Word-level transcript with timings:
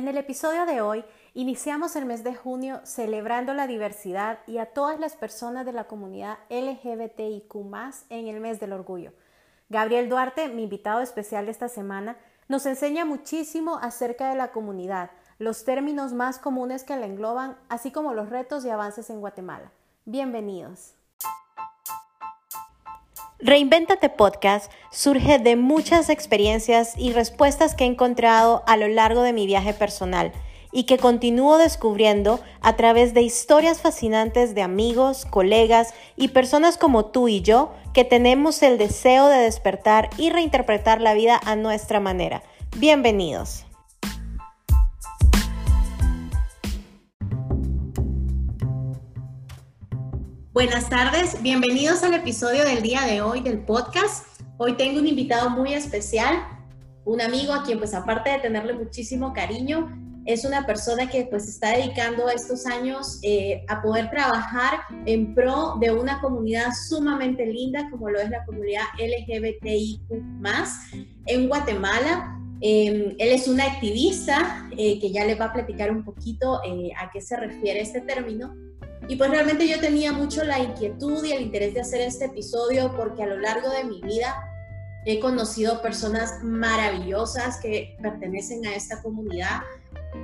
En 0.00 0.08
el 0.08 0.16
episodio 0.16 0.64
de 0.64 0.80
hoy 0.80 1.04
iniciamos 1.34 1.94
el 1.94 2.06
mes 2.06 2.24
de 2.24 2.34
junio 2.34 2.80
celebrando 2.84 3.52
la 3.52 3.66
diversidad 3.66 4.38
y 4.46 4.56
a 4.56 4.64
todas 4.64 4.98
las 4.98 5.14
personas 5.14 5.66
de 5.66 5.74
la 5.74 5.88
comunidad 5.88 6.38
LGBTIQ 6.48 7.54
en 8.08 8.26
el 8.26 8.40
mes 8.40 8.58
del 8.60 8.72
orgullo. 8.72 9.12
Gabriel 9.68 10.08
Duarte, 10.08 10.48
mi 10.48 10.62
invitado 10.62 11.02
especial 11.02 11.44
de 11.44 11.50
esta 11.50 11.68
semana, 11.68 12.16
nos 12.48 12.64
enseña 12.64 13.04
muchísimo 13.04 13.76
acerca 13.76 14.30
de 14.30 14.36
la 14.36 14.52
comunidad, 14.52 15.10
los 15.38 15.66
términos 15.66 16.14
más 16.14 16.38
comunes 16.38 16.82
que 16.82 16.96
la 16.96 17.04
engloban, 17.04 17.58
así 17.68 17.90
como 17.90 18.14
los 18.14 18.30
retos 18.30 18.64
y 18.64 18.70
avances 18.70 19.10
en 19.10 19.20
Guatemala. 19.20 19.70
Bienvenidos. 20.06 20.94
Reinventate 23.42 24.10
Podcast 24.10 24.70
surge 24.90 25.38
de 25.38 25.56
muchas 25.56 26.10
experiencias 26.10 26.92
y 26.98 27.12
respuestas 27.12 27.74
que 27.74 27.84
he 27.84 27.86
encontrado 27.86 28.62
a 28.66 28.76
lo 28.76 28.86
largo 28.86 29.22
de 29.22 29.32
mi 29.32 29.46
viaje 29.46 29.72
personal 29.72 30.30
y 30.72 30.84
que 30.84 30.98
continúo 30.98 31.56
descubriendo 31.56 32.40
a 32.60 32.76
través 32.76 33.14
de 33.14 33.22
historias 33.22 33.80
fascinantes 33.80 34.54
de 34.54 34.60
amigos, 34.60 35.24
colegas 35.24 35.94
y 36.16 36.28
personas 36.28 36.76
como 36.76 37.06
tú 37.06 37.28
y 37.28 37.40
yo 37.40 37.72
que 37.94 38.04
tenemos 38.04 38.62
el 38.62 38.76
deseo 38.76 39.28
de 39.28 39.38
despertar 39.38 40.10
y 40.18 40.28
reinterpretar 40.28 41.00
la 41.00 41.14
vida 41.14 41.40
a 41.42 41.56
nuestra 41.56 41.98
manera. 41.98 42.42
Bienvenidos. 42.76 43.64
Buenas 50.62 50.90
tardes, 50.90 51.42
bienvenidos 51.42 52.02
al 52.02 52.12
episodio 52.12 52.66
del 52.66 52.82
día 52.82 53.00
de 53.06 53.22
hoy 53.22 53.40
del 53.40 53.60
podcast. 53.60 54.26
Hoy 54.58 54.76
tengo 54.76 55.00
un 55.00 55.06
invitado 55.06 55.48
muy 55.48 55.72
especial, 55.72 56.36
un 57.06 57.22
amigo 57.22 57.54
a 57.54 57.64
quien 57.64 57.78
pues 57.78 57.94
aparte 57.94 58.28
de 58.28 58.40
tenerle 58.40 58.74
muchísimo 58.74 59.32
cariño, 59.32 59.90
es 60.26 60.44
una 60.44 60.66
persona 60.66 61.08
que 61.08 61.24
pues 61.24 61.48
está 61.48 61.70
dedicando 61.70 62.28
estos 62.28 62.66
años 62.66 63.20
eh, 63.22 63.64
a 63.68 63.80
poder 63.80 64.10
trabajar 64.10 64.80
en 65.06 65.34
pro 65.34 65.76
de 65.80 65.92
una 65.92 66.20
comunidad 66.20 66.72
sumamente 66.86 67.46
linda 67.46 67.88
como 67.90 68.10
lo 68.10 68.20
es 68.20 68.28
la 68.28 68.44
comunidad 68.44 68.82
LGBTIQ 68.98 70.12
en 71.24 71.48
Guatemala. 71.48 72.38
Em, 72.60 73.14
él 73.16 73.28
es 73.32 73.48
un 73.48 73.62
activista 73.62 74.68
eh, 74.76 75.00
que 75.00 75.10
ya 75.10 75.24
les 75.24 75.40
va 75.40 75.46
a 75.46 75.52
platicar 75.54 75.90
un 75.90 76.04
poquito 76.04 76.60
eh, 76.66 76.90
a 76.98 77.10
qué 77.10 77.22
se 77.22 77.38
refiere 77.38 77.80
este 77.80 78.02
término 78.02 78.54
y 79.08 79.16
pues 79.16 79.30
realmente 79.30 79.66
yo 79.66 79.80
tenía 79.80 80.12
mucho 80.12 80.44
la 80.44 80.58
inquietud 80.58 81.24
y 81.24 81.32
el 81.32 81.42
interés 81.42 81.74
de 81.74 81.80
hacer 81.80 82.00
este 82.02 82.26
episodio 82.26 82.94
porque 82.96 83.22
a 83.22 83.26
lo 83.26 83.38
largo 83.38 83.70
de 83.70 83.84
mi 83.84 84.00
vida 84.02 84.44
he 85.04 85.18
conocido 85.18 85.80
personas 85.80 86.42
maravillosas 86.42 87.58
que 87.60 87.96
pertenecen 88.02 88.66
a 88.66 88.74
esta 88.74 89.00
comunidad 89.02 89.60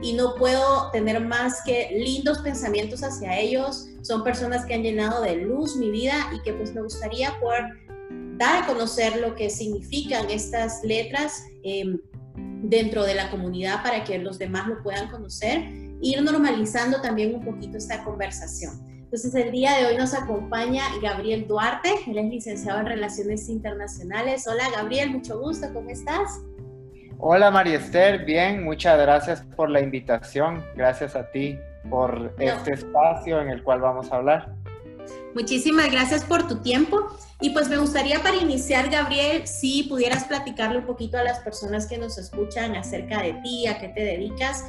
y 0.03 0.13
no 0.13 0.35
puedo 0.35 0.91
tener 0.91 1.21
más 1.21 1.63
que 1.65 1.91
lindos 1.97 2.39
pensamientos 2.41 3.03
hacia 3.03 3.39
ellos. 3.39 3.89
Son 4.03 4.23
personas 4.23 4.67
que 4.67 4.75
han 4.75 4.83
llenado 4.83 5.23
de 5.23 5.37
luz 5.37 5.77
mi 5.77 5.91
vida 5.91 6.31
y 6.35 6.43
que 6.43 6.53
pues 6.53 6.75
me 6.75 6.83
gustaría 6.83 7.39
poder 7.41 7.65
dar 8.37 8.63
a 8.63 8.67
conocer 8.67 9.17
lo 9.19 9.35
que 9.35 9.49
significan 9.49 10.29
estas 10.31 10.85
letras 10.85 11.45
em, 11.63 11.99
dentro 12.63 13.05
de 13.05 13.15
la 13.15 13.31
comunidad 13.31 13.83
para 13.83 14.05
que 14.05 14.19
los 14.19 14.39
demás 14.39 14.69
lo 14.69 14.83
puedan 14.83 15.09
conocer 15.11 15.86
ir 16.01 16.23
normalizando 16.23 17.01
también 17.01 17.35
un 17.35 17.45
poquito 17.45 17.79
esta 17.79 18.05
conversación. 18.05 18.73
Entonces 19.05 19.35
el 19.35 19.53
día 19.53 19.77
de 19.79 19.87
hoy 19.87 19.97
nos 19.97 20.15
acompaña 20.15 20.85
Gabriel 21.01 21.47
Duarte, 21.47 21.91
él 22.07 22.19
es 22.19 22.25
licenciado 22.25 22.81
en 22.81 22.87
Relaciones 22.87 23.49
Internacionales. 23.49 24.47
Hola 24.49 24.65
Gabriel, 24.75 25.11
mucho 25.11 25.39
gusto, 25.39 25.69
¿cómo 25.73 25.91
estás? 25.91 26.41
Hola 27.19 27.51
María 27.51 27.77
Esther, 27.77 28.25
bien, 28.25 28.65
muchas 28.65 28.99
gracias 28.99 29.43
por 29.57 29.71
la 29.71 29.81
invitación, 29.81 30.63
gracias 30.75 31.17
a 31.17 31.31
ti 31.31 31.59
por 31.89 32.35
este 32.39 32.75
espacio 32.75 33.41
en 33.41 33.49
el 33.49 33.63
cual 33.63 33.81
vamos 33.81 34.13
a 34.13 34.17
hablar. 34.17 34.55
Muchísimas 35.35 35.91
gracias 35.91 36.25
por 36.25 36.49
tu 36.49 36.63
tiempo. 36.63 37.07
Y 37.41 37.51
pues 37.51 37.69
me 37.69 37.77
gustaría 37.77 38.23
para 38.23 38.37
iniciar, 38.37 38.89
Gabriel, 38.89 39.47
si 39.47 39.83
pudieras 39.83 40.25
platicarle 40.25 40.79
un 40.79 40.87
poquito 40.87 41.19
a 41.19 41.23
las 41.23 41.41
personas 41.41 41.87
que 41.87 41.99
nos 41.99 42.17
escuchan 42.17 42.75
acerca 42.75 43.21
de 43.21 43.35
ti, 43.43 43.67
a 43.67 43.79
qué 43.79 43.89
te 43.89 44.01
dedicas, 44.01 44.65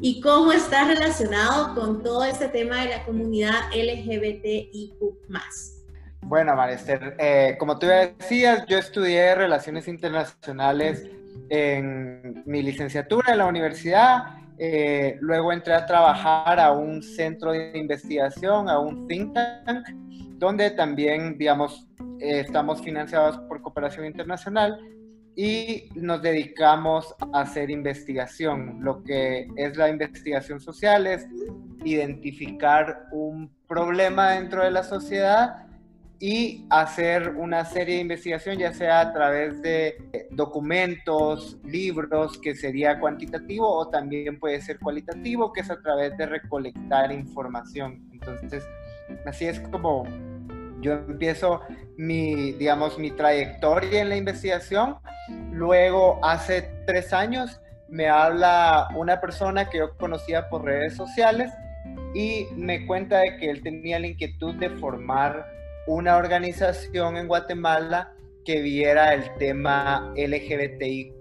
y 0.00 0.20
cómo 0.20 0.52
está 0.52 0.84
relacionado 0.84 1.74
con 1.74 2.02
todo 2.02 2.24
este 2.24 2.48
tema 2.48 2.82
de 2.82 2.90
la 2.90 3.04
comunidad 3.04 3.54
LGBTIQ. 3.72 4.94
Bueno, 6.22 6.54
Marester, 6.54 7.16
eh, 7.18 7.56
como 7.58 7.78
tú 7.78 7.86
decías, 7.86 8.64
yo 8.66 8.78
estudié 8.78 9.34
Relaciones 9.34 9.88
Internacionales 9.88 11.06
en 11.48 12.42
mi 12.46 12.62
licenciatura 12.62 13.32
en 13.32 13.38
la 13.38 13.46
universidad. 13.46 14.38
Eh, 14.58 15.16
luego 15.20 15.52
entré 15.52 15.74
a 15.74 15.86
trabajar 15.86 16.60
a 16.60 16.72
un 16.72 17.02
centro 17.02 17.52
de 17.52 17.72
investigación, 17.78 18.68
a 18.68 18.78
un 18.78 19.06
think 19.06 19.32
tank, 19.32 19.86
donde 20.38 20.70
también, 20.70 21.38
digamos, 21.38 21.88
eh, 22.20 22.40
estamos 22.40 22.82
financiados 22.82 23.38
por 23.48 23.62
cooperación 23.62 24.04
internacional 24.06 24.78
y 25.38 25.88
nos 25.94 26.20
dedicamos 26.20 27.14
a 27.32 27.42
hacer 27.42 27.70
investigación. 27.70 28.78
Lo 28.80 29.04
que 29.04 29.46
es 29.54 29.76
la 29.76 29.88
investigación 29.88 30.58
social 30.58 31.06
es 31.06 31.28
identificar 31.84 33.06
un 33.12 33.48
problema 33.68 34.32
dentro 34.32 34.64
de 34.64 34.72
la 34.72 34.82
sociedad 34.82 35.64
y 36.18 36.66
hacer 36.70 37.36
una 37.36 37.64
serie 37.64 37.94
de 37.94 38.00
investigación, 38.00 38.58
ya 38.58 38.72
sea 38.72 38.98
a 38.98 39.12
través 39.12 39.62
de 39.62 40.26
documentos, 40.32 41.56
libros, 41.62 42.36
que 42.40 42.56
sería 42.56 42.98
cuantitativo, 42.98 43.72
o 43.72 43.88
también 43.88 44.40
puede 44.40 44.60
ser 44.60 44.80
cualitativo, 44.80 45.52
que 45.52 45.60
es 45.60 45.70
a 45.70 45.80
través 45.80 46.16
de 46.16 46.26
recolectar 46.26 47.12
información. 47.12 48.08
Entonces, 48.12 48.64
así 49.24 49.44
es 49.44 49.60
como 49.60 50.04
yo 50.80 50.92
empiezo 50.92 51.60
mi, 51.96 52.52
digamos, 52.52 52.98
mi 52.98 53.10
trayectoria 53.10 54.02
en 54.02 54.08
la 54.08 54.16
investigación. 54.16 54.96
Luego, 55.52 56.20
hace 56.22 56.70
tres 56.86 57.12
años, 57.12 57.60
me 57.88 58.08
habla 58.08 58.88
una 58.94 59.20
persona 59.20 59.68
que 59.68 59.78
yo 59.78 59.96
conocía 59.96 60.48
por 60.48 60.64
redes 60.64 60.94
sociales 60.94 61.50
y 62.14 62.46
me 62.54 62.86
cuenta 62.86 63.18
de 63.20 63.36
que 63.38 63.50
él 63.50 63.62
tenía 63.62 63.98
la 63.98 64.08
inquietud 64.08 64.54
de 64.56 64.70
formar 64.70 65.46
una 65.86 66.16
organización 66.16 67.16
en 67.16 67.28
Guatemala 67.28 68.12
que 68.44 68.60
viera 68.60 69.14
el 69.14 69.24
tema 69.38 70.12
LGBTIQ 70.16 71.18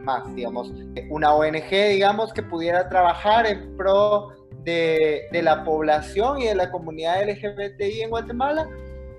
más, 0.00 0.34
digamos, 0.34 0.72
una 1.08 1.32
ONG, 1.32 1.70
digamos, 1.70 2.32
que 2.32 2.42
pudiera 2.42 2.88
trabajar 2.88 3.46
en 3.46 3.76
pro 3.76 4.28
de, 4.62 5.26
de 5.32 5.42
la 5.42 5.64
población 5.64 6.40
y 6.40 6.46
de 6.46 6.54
la 6.54 6.70
comunidad 6.70 7.22
LGBTI 7.28 8.02
en 8.02 8.10
Guatemala 8.10 8.68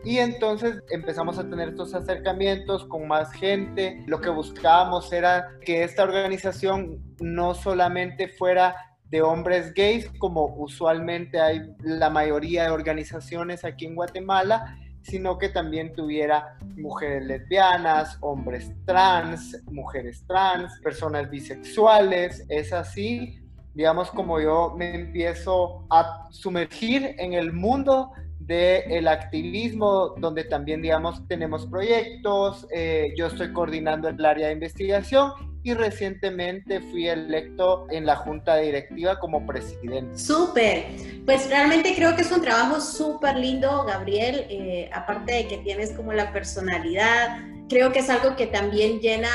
y 0.05 0.19
entonces 0.19 0.83
empezamos 0.91 1.39
a 1.39 1.49
tener 1.49 1.69
estos 1.69 1.95
acercamientos 1.95 2.85
con 2.85 3.07
más 3.07 3.31
gente. 3.33 4.03
Lo 4.05 4.21
que 4.21 4.29
buscábamos 4.29 5.11
era 5.11 5.47
que 5.61 5.83
esta 5.83 6.03
organización 6.03 7.01
no 7.19 7.55
solamente 7.55 8.27
fuera 8.27 8.75
de 9.09 9.23
hombres 9.23 9.73
gays, 9.73 10.07
como 10.19 10.45
usualmente 10.57 11.39
hay 11.39 11.61
la 11.79 12.11
mayoría 12.11 12.65
de 12.65 12.69
organizaciones 12.69 13.65
aquí 13.65 13.85
en 13.85 13.95
Guatemala, 13.95 14.77
sino 15.01 15.39
que 15.39 15.49
también 15.49 15.91
tuviera 15.93 16.57
mujeres 16.77 17.25
lesbianas, 17.25 18.17
hombres 18.21 18.71
trans, 18.85 19.59
mujeres 19.71 20.23
trans, 20.27 20.79
personas 20.81 21.29
bisexuales. 21.31 22.45
Es 22.49 22.73
así, 22.73 23.39
digamos, 23.73 24.11
como 24.11 24.39
yo 24.39 24.75
me 24.77 24.93
empiezo 24.93 25.87
a 25.89 26.27
sumergir 26.29 27.15
en 27.17 27.33
el 27.33 27.53
mundo 27.53 28.11
del 28.47 29.07
activismo, 29.07 30.15
donde 30.17 30.43
también, 30.43 30.81
digamos, 30.81 31.27
tenemos 31.27 31.65
proyectos, 31.65 32.67
eh, 32.71 33.13
yo 33.17 33.27
estoy 33.27 33.51
coordinando 33.53 34.07
el 34.07 34.23
área 34.23 34.47
de 34.47 34.53
investigación 34.53 35.31
y 35.63 35.73
recientemente 35.73 36.79
fui 36.79 37.07
electo 37.07 37.87
en 37.89 38.05
la 38.05 38.15
junta 38.17 38.57
directiva 38.57 39.19
como 39.19 39.47
presidente. 39.47 40.15
Súper, 40.15 40.85
pues 41.25 41.49
realmente 41.49 41.95
creo 41.95 42.15
que 42.15 42.21
es 42.21 42.31
un 42.31 42.41
trabajo 42.41 42.79
súper 42.79 43.35
lindo, 43.37 43.83
Gabriel, 43.83 44.45
eh, 44.47 44.89
aparte 44.93 45.33
de 45.33 45.47
que 45.47 45.57
tienes 45.57 45.91
como 45.93 46.13
la 46.13 46.31
personalidad, 46.31 47.39
creo 47.67 47.91
que 47.91 47.99
es 47.99 48.09
algo 48.11 48.35
que 48.35 48.45
también 48.45 48.99
llena 48.99 49.29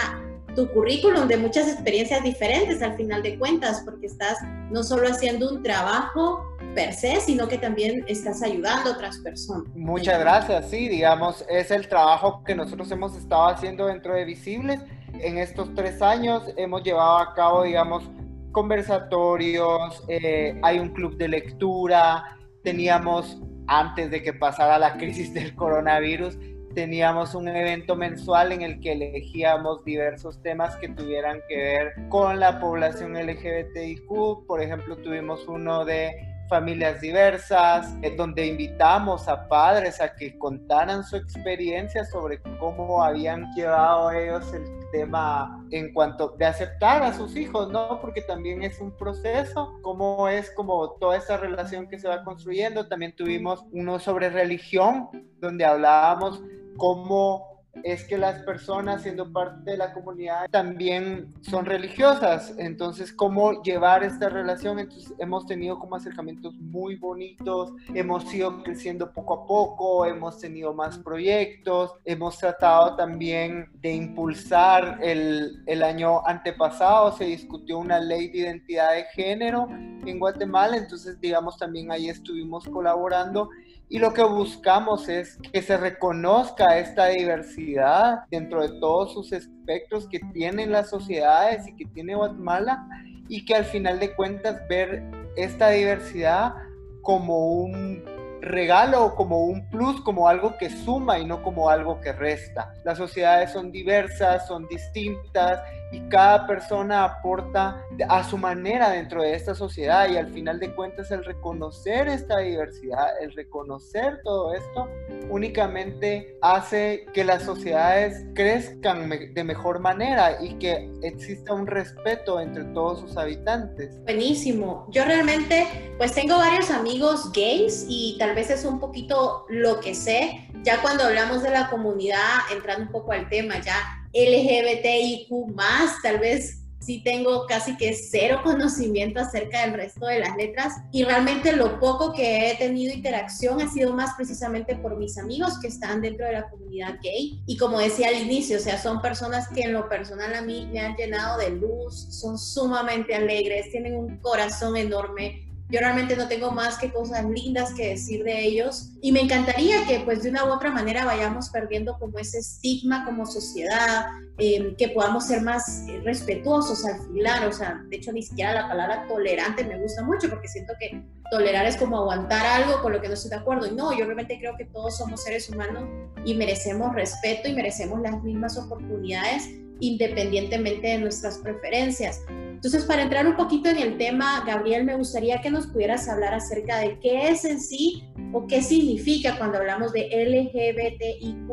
tu 0.55 0.69
currículum 0.71 1.27
de 1.27 1.37
muchas 1.37 1.69
experiencias 1.69 2.23
diferentes 2.23 2.83
al 2.83 2.97
final 2.97 3.23
de 3.23 3.39
cuentas, 3.39 3.83
porque 3.85 4.07
estás 4.07 4.39
no 4.71 4.83
solo 4.83 5.09
haciendo 5.09 5.51
un 5.51 5.63
trabajo 5.63 6.50
per 6.75 6.93
se, 6.93 7.21
sino 7.21 7.49
que 7.49 7.59
también 7.59 8.05
estás 8.07 8.43
ayudando 8.43 8.91
a 8.91 8.93
otras 8.95 9.19
personas. 9.19 9.65
Muchas 9.75 10.21
gracias, 10.21 10.71
sí, 10.71 10.89
digamos, 10.89 11.45
es 11.49 11.71
el 11.71 11.89
trabajo 11.89 12.43
que 12.45 12.55
nosotros 12.55 12.91
hemos 12.91 13.17
estado 13.17 13.49
haciendo 13.49 13.87
dentro 13.87 14.15
de 14.15 14.25
Visibles. 14.25 14.81
En 15.15 15.39
estos 15.39 15.75
tres 15.75 16.01
años 16.01 16.45
hemos 16.57 16.83
llevado 16.83 17.19
a 17.19 17.35
cabo, 17.35 17.65
digamos, 17.65 18.05
conversatorios, 18.53 20.03
eh, 20.09 20.59
hay 20.63 20.79
un 20.79 20.91
club 20.91 21.17
de 21.17 21.29
lectura, 21.29 22.37
teníamos, 22.63 23.41
antes 23.67 24.11
de 24.11 24.23
que 24.23 24.33
pasara 24.33 24.79
la 24.79 24.97
crisis 24.97 25.35
del 25.35 25.55
coronavirus, 25.55 26.37
teníamos 26.75 27.35
un 27.35 27.49
evento 27.49 27.97
mensual 27.97 28.53
en 28.53 28.63
el 28.63 28.81
que 28.81 28.93
elegíamos 28.93 29.85
diversos 29.85 30.41
temas 30.41 30.77
que 30.77 30.89
tuvieran 30.89 31.41
que 31.49 31.57
ver 31.57 31.93
con 32.09 32.39
la 32.39 32.61
población 32.61 33.15
LGBTIQ. 33.15 34.47
Por 34.47 34.63
ejemplo, 34.63 34.97
tuvimos 34.97 35.49
uno 35.49 35.85
de 35.85 36.30
familias 36.51 37.01
diversas, 37.01 37.95
donde 38.17 38.47
invitamos 38.49 39.29
a 39.29 39.49
padres 39.49 40.01
a 40.01 40.15
que 40.15 40.37
contaran 40.37 41.05
su 41.05 41.17
experiencia 41.17 42.05
sobre 42.05 42.43
cómo 42.59 43.03
habían 43.03 43.47
llevado 43.55 44.11
ellos 44.11 44.53
el 44.53 44.65
tema 44.91 45.65
en 45.71 45.95
cuanto 45.95 46.35
de 46.37 46.45
aceptar 46.45 47.03
a 47.05 47.15
sus 47.15 47.37
hijos, 47.37 47.71
¿no? 47.71 48.01
Porque 48.01 48.21
también 48.23 48.63
es 48.65 48.81
un 48.81 48.91
proceso, 48.97 49.79
cómo 49.81 50.29
es 50.29 50.51
como 50.51 50.91
toda 51.01 51.17
esa 51.17 51.37
relación 51.37 51.89
que 51.89 51.99
se 51.99 52.09
va 52.09 52.25
construyendo. 52.25 52.89
También 52.89 53.15
tuvimos 53.15 53.65
uno 53.71 54.01
sobre 54.01 54.29
religión, 54.29 55.09
donde 55.39 55.65
hablábamos 55.65 56.43
cómo 56.77 57.50
es 57.83 58.05
que 58.05 58.19
las 58.19 58.43
personas 58.43 59.03
siendo 59.03 59.33
parte 59.33 59.73
de 59.73 59.77
la 59.77 59.93
comunidad 59.93 60.49
también 60.51 61.29
son 61.43 61.67
religiosas. 61.67 62.55
Entonces, 62.59 63.13
¿cómo 63.13 63.63
llevar 63.63 64.05
esta 64.05 64.29
relación? 64.29 64.79
Entonces, 64.79 65.13
hemos 65.19 65.47
tenido 65.47 65.79
como 65.79 65.97
acercamientos 65.97 66.55
muy 66.57 66.97
bonitos, 66.97 67.73
hemos 67.95 68.33
ido 68.35 68.63
creciendo 68.63 69.13
poco 69.13 69.35
a 69.35 69.47
poco, 69.47 70.07
hemos 70.07 70.39
tenido 70.39 70.75
más 70.75 70.99
proyectos, 70.99 71.93
hemos 72.05 72.39
tratado 72.39 72.97
también 72.97 73.69
de 73.75 73.93
impulsar 73.93 74.99
el, 75.03 75.63
el 75.67 75.83
año 75.83 76.27
antepasado, 76.27 77.13
se 77.17 77.25
discutió 77.25 77.79
una 77.79 78.01
ley 78.01 78.29
de 78.29 78.39
identidad 78.39 78.93
de 78.93 79.05
género 79.05 79.69
en 80.07 80.19
Guatemala, 80.19 80.77
entonces, 80.77 81.21
digamos, 81.21 81.59
también 81.59 81.91
ahí 81.91 82.09
estuvimos 82.09 82.65
colaborando 82.65 83.51
y 83.89 83.99
lo 83.99 84.15
que 84.15 84.23
buscamos 84.23 85.09
es 85.09 85.37
que 85.53 85.63
se 85.63 85.77
reconozca 85.77 86.79
esta 86.79 87.07
diversidad 87.07 88.21
dentro 88.31 88.63
de 88.63 88.79
todos 88.79 89.13
sus 89.13 89.33
espectros 89.33 90.09
que 90.09 90.21
tienen 90.33 90.71
las 90.71 90.91
sociedades 90.91 91.67
y 91.67 91.75
que 91.75 91.87
tiene 91.87 92.15
Guatemala 92.15 92.87
y 93.29 93.45
que 93.45 93.57
al 93.57 93.65
final 93.65 93.99
de 93.99 94.15
cuentas 94.15 94.61
ver 94.69 95.03
esta 95.37 95.71
diversidad 95.71 96.55
como 97.03 97.49
un 97.49 98.05
regalo, 98.41 99.15
como 99.17 99.45
un 99.45 99.69
plus, 99.71 100.01
como 100.03 100.29
algo 100.29 100.57
que 100.57 100.71
suma 100.71 101.19
y 101.19 101.27
no 101.27 101.43
como 101.43 101.69
algo 101.69 102.01
que 102.01 102.13
resta. 102.13 102.73
Las 102.85 102.99
sociedades 102.99 103.53
son 103.53 103.73
diversas, 103.73 104.47
son 104.47 104.69
distintas 104.69 105.61
y 105.93 106.01
cada 106.09 106.47
persona 106.47 107.05
aporta 107.05 107.85
a 108.09 108.25
su 108.25 108.39
manera 108.39 108.91
dentro 108.91 109.23
de 109.23 109.35
esta 109.35 109.55
sociedad 109.55 110.09
y 110.09 110.17
al 110.17 110.29
final 110.33 110.61
de 110.61 110.75
cuentas 110.75 111.11
el 111.11 111.25
reconocer 111.25 112.09
esta 112.09 112.39
diversidad, 112.39 113.07
el 113.21 113.33
reconocer 113.33 114.21
todo 114.23 114.55
esto, 114.55 114.89
únicamente 115.29 116.37
hace 116.43 117.07
que 117.13 117.25
las 117.25 117.43
sociedades 117.43 118.25
crezcan 118.35 119.09
de 119.09 119.45
mejor 119.45 119.81
manera 119.81 120.43
y 120.43 120.55
que 120.55 120.91
exista 121.03 121.53
un 121.53 121.67
respeto 121.67 122.41
entre 122.41 122.65
todos 122.65 123.01
sus 123.01 123.17
habitantes. 123.17 124.01
Buenísimo. 124.05 124.87
Yo 124.91 125.05
realmente 125.05 125.67
pues 125.99 126.15
tengo 126.15 126.37
varios 126.37 126.71
amigos 126.71 127.33
gays 127.33 127.85
y 127.89 128.17
tal 128.19 128.35
vez 128.35 128.51
es 128.51 128.65
un 128.65 128.79
poquito 128.81 129.45
lo 129.49 129.81
que 129.81 129.95
sé. 129.95 130.49
Ya 130.63 130.81
cuando 130.83 131.05
hablamos 131.05 131.43
de 131.43 131.51
la 131.51 131.69
comunidad, 131.71 132.21
entrando 132.53 132.85
un 132.85 132.93
poco 132.93 133.13
al 133.13 133.29
tema, 133.29 133.61
ya 133.61 134.00
LGBTIQ 134.13 135.55
más, 135.55 136.03
tal 136.03 136.19
vez 136.19 136.61
sí 136.81 137.03
tengo 137.05 137.47
casi 137.47 137.77
que 137.77 137.93
cero 137.93 138.41
conocimiento 138.43 139.21
acerca 139.21 139.63
del 139.63 139.75
resto 139.75 140.07
de 140.07 140.21
las 140.21 140.37
letras 140.37 140.75
y 140.91 141.05
realmente 141.05 141.53
lo 141.53 141.79
poco 141.79 142.13
que 142.13 142.51
he 142.51 142.57
tenido 142.57 142.93
interacción 142.95 143.61
ha 143.61 143.71
sido 143.71 143.93
más 143.95 144.15
precisamente 144.17 144.75
por 144.77 144.97
mis 144.97 145.19
amigos 145.19 145.59
que 145.61 145.69
están 145.69 146.01
dentro 146.01 146.27
de 146.27 146.33
la 146.33 146.49
comunidad 146.49 146.99
gay. 147.03 147.43
Y 147.47 147.57
como 147.59 147.79
decía 147.79 148.09
al 148.09 148.17
inicio, 148.17 148.57
o 148.57 148.61
sea, 148.61 148.81
son 148.81 149.03
personas 149.03 149.49
que 149.49 149.63
en 149.63 149.73
lo 149.73 149.89
personal 149.89 150.35
a 150.35 150.43
mí 150.43 150.69
me 150.73 150.81
han 150.81 150.97
llenado 150.97 151.39
de 151.39 151.51
luz, 151.51 152.07
son 152.11 152.39
sumamente 152.39 153.15
alegres, 153.15 153.71
tienen 153.71 153.97
un 153.97 154.17
corazón 154.19 154.77
enorme, 154.77 155.50
yo 155.71 155.79
realmente 155.81 156.17
no 156.17 156.29
tengo 156.29 156.51
más 156.51 156.79
que 156.79 156.93
cosas 156.93 157.25
lindas 157.25 157.73
que 157.75 157.91
decir 157.91 158.25
de 158.25 158.45
ellos. 158.45 158.93
Y 159.01 159.13
me 159.13 159.21
encantaría 159.21 159.87
que 159.87 160.01
pues 160.01 160.23
de 160.23 160.31
una 160.31 160.45
u 160.45 160.53
otra 160.53 160.71
manera 160.71 161.05
vayamos 161.05 161.51
perdiendo 161.51 161.97
como 161.99 162.19
ese 162.19 162.39
estigma 162.39 163.05
como 163.05 163.25
sociedad, 163.27 164.07
em, 164.39 164.75
que 164.77 164.89
podamos 164.89 165.27
ser 165.27 165.43
más 165.43 165.85
respetuosos 166.05 166.85
al 166.85 167.01
final, 167.07 167.49
o 167.49 167.53
sea, 167.53 167.83
de 167.89 167.97
hecho 167.97 168.13
ni 168.13 168.23
siquiera 168.23 168.53
la 168.55 168.69
palabra 168.69 169.07
tolerante 169.07 169.65
me 169.65 169.81
gusta 169.81 170.03
mucho 170.03 170.29
porque 170.29 170.49
siento 170.49 170.73
que 170.81 171.03
tolerar 171.31 171.67
es 171.67 171.77
como 171.77 171.99
aguantar 171.99 172.45
algo 172.45 172.83
con 172.83 172.93
lo 172.93 173.01
que 173.01 173.09
no 173.09 173.15
estoy 173.15 173.31
de 173.31 173.37
acuerdo. 173.37 173.67
Y 173.67 173.71
no, 173.73 173.97
yo 173.97 174.05
realmente 174.05 174.39
creo 174.39 174.57
que 174.57 174.65
todos 174.67 174.99
somos 174.99 175.23
seres 175.23 175.49
humanos 175.49 175.85
y 176.25 176.35
merecemos 176.35 176.95
respeto 176.95 177.49
y 177.49 177.55
merecemos 177.55 178.01
las 178.01 178.23
mismas 178.23 178.59
oportunidades 178.59 179.49
independientemente 179.81 180.89
de 180.89 180.99
nuestras 180.99 181.39
preferencias. 181.39 182.21
Entonces, 182.61 182.85
para 182.85 183.01
entrar 183.01 183.27
un 183.27 183.37
poquito 183.37 183.71
en 183.71 183.79
el 183.79 183.97
tema, 183.97 184.45
Gabriel, 184.47 184.85
me 184.85 184.95
gustaría 184.95 185.41
que 185.41 185.51
nos 185.51 185.67
pudieras 185.69 186.07
hablar 186.11 186.35
acerca 186.35 186.77
de 186.77 186.99
qué 187.01 187.31
es 187.31 187.47
en 187.47 187.59
sí 187.59 188.05
o 188.35 188.47
qué 188.47 188.61
significa 188.61 189.39
cuando 189.39 189.57
hablamos 189.57 189.95
de 189.95 190.11
LGBTIQ. 190.11 191.49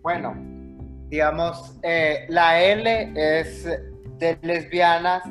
Bueno, 0.00 0.34
digamos, 1.10 1.78
eh, 1.82 2.24
la 2.30 2.62
L 2.62 3.12
es 3.14 3.64
de 4.18 4.38
lesbianas, 4.40 5.22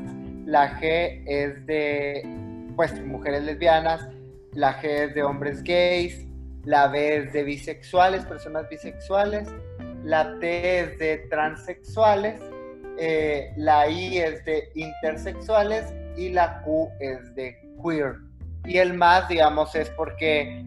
la 0.46 0.80
G 0.80 1.24
es 1.26 1.66
de 1.66 2.22
pues 2.76 2.94
mujeres 3.04 3.42
lesbianas, 3.42 4.08
la 4.54 4.80
G 4.84 4.86
es 4.86 5.16
de 5.16 5.24
hombres 5.24 5.64
gays, 5.64 6.28
la 6.64 6.90
B 6.90 7.16
es 7.16 7.34
de 7.34 7.42
bisexuales, 7.42 8.24
personas 8.26 8.70
bisexuales, 8.70 9.50
la 10.04 10.38
T 10.38 10.80
es 10.80 11.00
de 11.00 11.18
transexuales 11.28 12.40
eh, 12.98 13.54
la 13.58 13.90
I 13.90 14.18
es 14.18 14.44
de 14.46 14.70
intersexuales 14.76 15.94
y 16.18 16.30
la 16.30 16.62
Q 16.62 16.90
es 17.00 17.34
de 17.36 17.58
queer. 17.84 18.16
Y 18.66 18.78
el 18.78 18.94
más, 18.94 19.28
digamos, 19.28 19.74
es 19.76 19.90
porque 19.92 20.66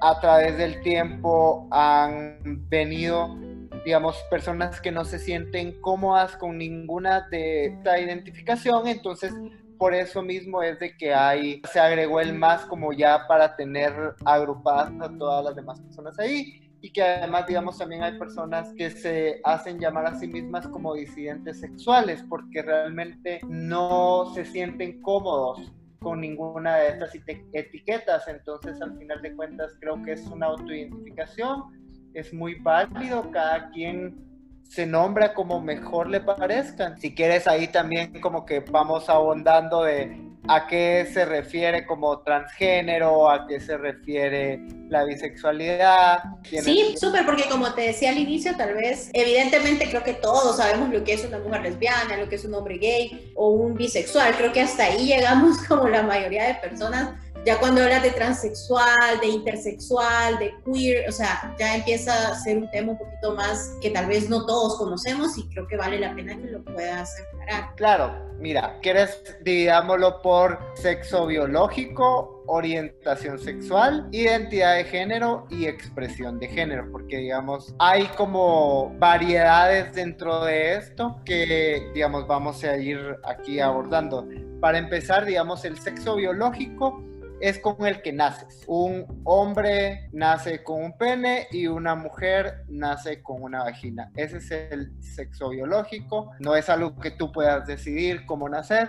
a 0.00 0.20
través 0.20 0.56
del 0.56 0.80
tiempo 0.82 1.66
han 1.70 2.38
venido, 2.68 3.36
digamos, 3.84 4.16
personas 4.30 4.80
que 4.80 4.92
no 4.92 5.04
se 5.04 5.18
sienten 5.18 5.80
cómodas 5.80 6.36
con 6.36 6.58
ninguna 6.58 7.28
de 7.30 7.66
esta 7.66 7.98
identificación, 7.98 8.86
entonces 8.86 9.32
por 9.78 9.94
eso 9.94 10.22
mismo 10.22 10.62
es 10.62 10.78
de 10.78 10.96
que 10.96 11.12
hay, 11.12 11.60
se 11.72 11.80
agregó 11.80 12.20
el 12.20 12.34
más 12.34 12.64
como 12.66 12.92
ya 12.92 13.26
para 13.26 13.56
tener 13.56 13.92
agrupadas 14.24 14.92
a 15.00 15.18
todas 15.18 15.44
las 15.44 15.56
demás 15.56 15.80
personas 15.80 16.18
ahí 16.18 16.63
y 16.84 16.90
que 16.90 17.02
además, 17.02 17.46
digamos, 17.46 17.78
también 17.78 18.02
hay 18.02 18.18
personas 18.18 18.70
que 18.76 18.90
se 18.90 19.40
hacen 19.42 19.80
llamar 19.80 20.04
a 20.04 20.18
sí 20.18 20.28
mismas 20.28 20.68
como 20.68 20.92
disidentes 20.92 21.60
sexuales 21.60 22.22
porque 22.28 22.60
realmente 22.60 23.40
no 23.48 24.30
se 24.34 24.44
sienten 24.44 25.00
cómodos 25.00 25.72
con 25.98 26.20
ninguna 26.20 26.76
de 26.76 26.88
estas 26.88 27.14
etiquetas. 27.54 28.28
Entonces, 28.28 28.82
al 28.82 28.98
final 28.98 29.22
de 29.22 29.34
cuentas, 29.34 29.74
creo 29.80 30.02
que 30.02 30.12
es 30.12 30.26
una 30.26 30.48
autoidentificación, 30.48 31.62
es 32.12 32.34
muy 32.34 32.56
válido, 32.56 33.30
cada 33.30 33.70
quien 33.70 34.22
se 34.64 34.84
nombra 34.84 35.32
como 35.32 35.62
mejor 35.62 36.10
le 36.10 36.20
parezcan. 36.20 37.00
Si 37.00 37.14
quieres 37.14 37.48
ahí 37.48 37.68
también 37.68 38.20
como 38.20 38.44
que 38.44 38.60
vamos 38.60 39.08
ahondando 39.08 39.84
de 39.84 40.33
a 40.48 40.66
qué 40.66 41.08
se 41.12 41.24
refiere 41.24 41.86
como 41.86 42.20
transgénero, 42.20 43.30
a 43.30 43.46
qué 43.46 43.60
se 43.60 43.76
refiere 43.76 44.60
la 44.88 45.04
bisexualidad. 45.04 46.22
Sí, 46.44 46.94
súper, 47.00 47.24
porque 47.24 47.44
como 47.48 47.72
te 47.74 47.82
decía 47.82 48.10
al 48.10 48.18
inicio, 48.18 48.54
tal 48.56 48.74
vez, 48.74 49.10
evidentemente 49.12 49.88
creo 49.88 50.02
que 50.02 50.14
todos 50.14 50.56
sabemos 50.56 50.90
lo 50.90 51.02
que 51.02 51.14
es 51.14 51.24
una 51.24 51.38
mujer 51.38 51.62
lesbiana, 51.62 52.16
lo 52.16 52.28
que 52.28 52.36
es 52.36 52.44
un 52.44 52.54
hombre 52.54 52.78
gay 52.78 53.32
o 53.34 53.50
un 53.50 53.74
bisexual, 53.74 54.36
creo 54.36 54.52
que 54.52 54.60
hasta 54.60 54.84
ahí 54.84 55.06
llegamos 55.06 55.58
como 55.68 55.88
la 55.88 56.02
mayoría 56.02 56.44
de 56.44 56.54
personas. 56.56 57.14
Ya 57.46 57.58
cuando 57.58 57.82
hablas 57.82 58.02
de 58.02 58.10
transexual, 58.10 59.20
de 59.20 59.26
intersexual, 59.26 60.38
de 60.38 60.54
queer, 60.64 61.06
o 61.06 61.12
sea, 61.12 61.54
ya 61.58 61.76
empieza 61.76 62.28
a 62.28 62.34
ser 62.40 62.56
un 62.56 62.70
tema 62.70 62.92
un 62.92 62.98
poquito 62.98 63.34
más 63.34 63.70
que 63.82 63.90
tal 63.90 64.06
vez 64.06 64.30
no 64.30 64.46
todos 64.46 64.78
conocemos 64.78 65.36
y 65.36 65.46
creo 65.50 65.66
que 65.66 65.76
vale 65.76 66.00
la 66.00 66.14
pena 66.14 66.38
que 66.38 66.46
lo 66.46 66.64
puedas 66.64 67.14
Claro, 67.76 68.24
Mira, 68.38 68.78
¿quieres 68.82 69.36
dividámoslo 69.42 70.20
por 70.20 70.58
sexo 70.74 71.26
biológico, 71.26 72.42
orientación 72.46 73.38
sexual, 73.38 74.08
identidad 74.10 74.74
de 74.74 74.84
género 74.84 75.46
y 75.50 75.66
expresión 75.66 76.38
de 76.40 76.48
género? 76.48 76.90
Porque, 76.90 77.18
digamos, 77.18 77.74
hay 77.78 78.06
como 78.16 78.92
variedades 78.98 79.94
dentro 79.94 80.44
de 80.44 80.74
esto 80.74 81.20
que, 81.24 81.90
digamos, 81.94 82.26
vamos 82.26 82.62
a 82.64 82.76
ir 82.76 82.98
aquí 83.24 83.60
abordando. 83.60 84.28
Para 84.60 84.78
empezar, 84.78 85.24
digamos, 85.24 85.64
el 85.64 85.78
sexo 85.78 86.16
biológico 86.16 87.02
es 87.44 87.58
con 87.58 87.84
el 87.84 88.00
que 88.00 88.10
naces. 88.10 88.64
Un 88.66 89.20
hombre 89.24 90.08
nace 90.12 90.62
con 90.64 90.82
un 90.82 90.96
pene 90.96 91.46
y 91.50 91.66
una 91.66 91.94
mujer 91.94 92.64
nace 92.68 93.22
con 93.22 93.42
una 93.42 93.64
vagina. 93.64 94.10
Ese 94.16 94.38
es 94.38 94.50
el 94.50 94.90
sexo 95.02 95.50
biológico. 95.50 96.30
No 96.38 96.56
es 96.56 96.70
algo 96.70 96.96
que 96.98 97.10
tú 97.10 97.30
puedas 97.32 97.66
decidir 97.66 98.24
cómo 98.24 98.48
nacer. 98.48 98.88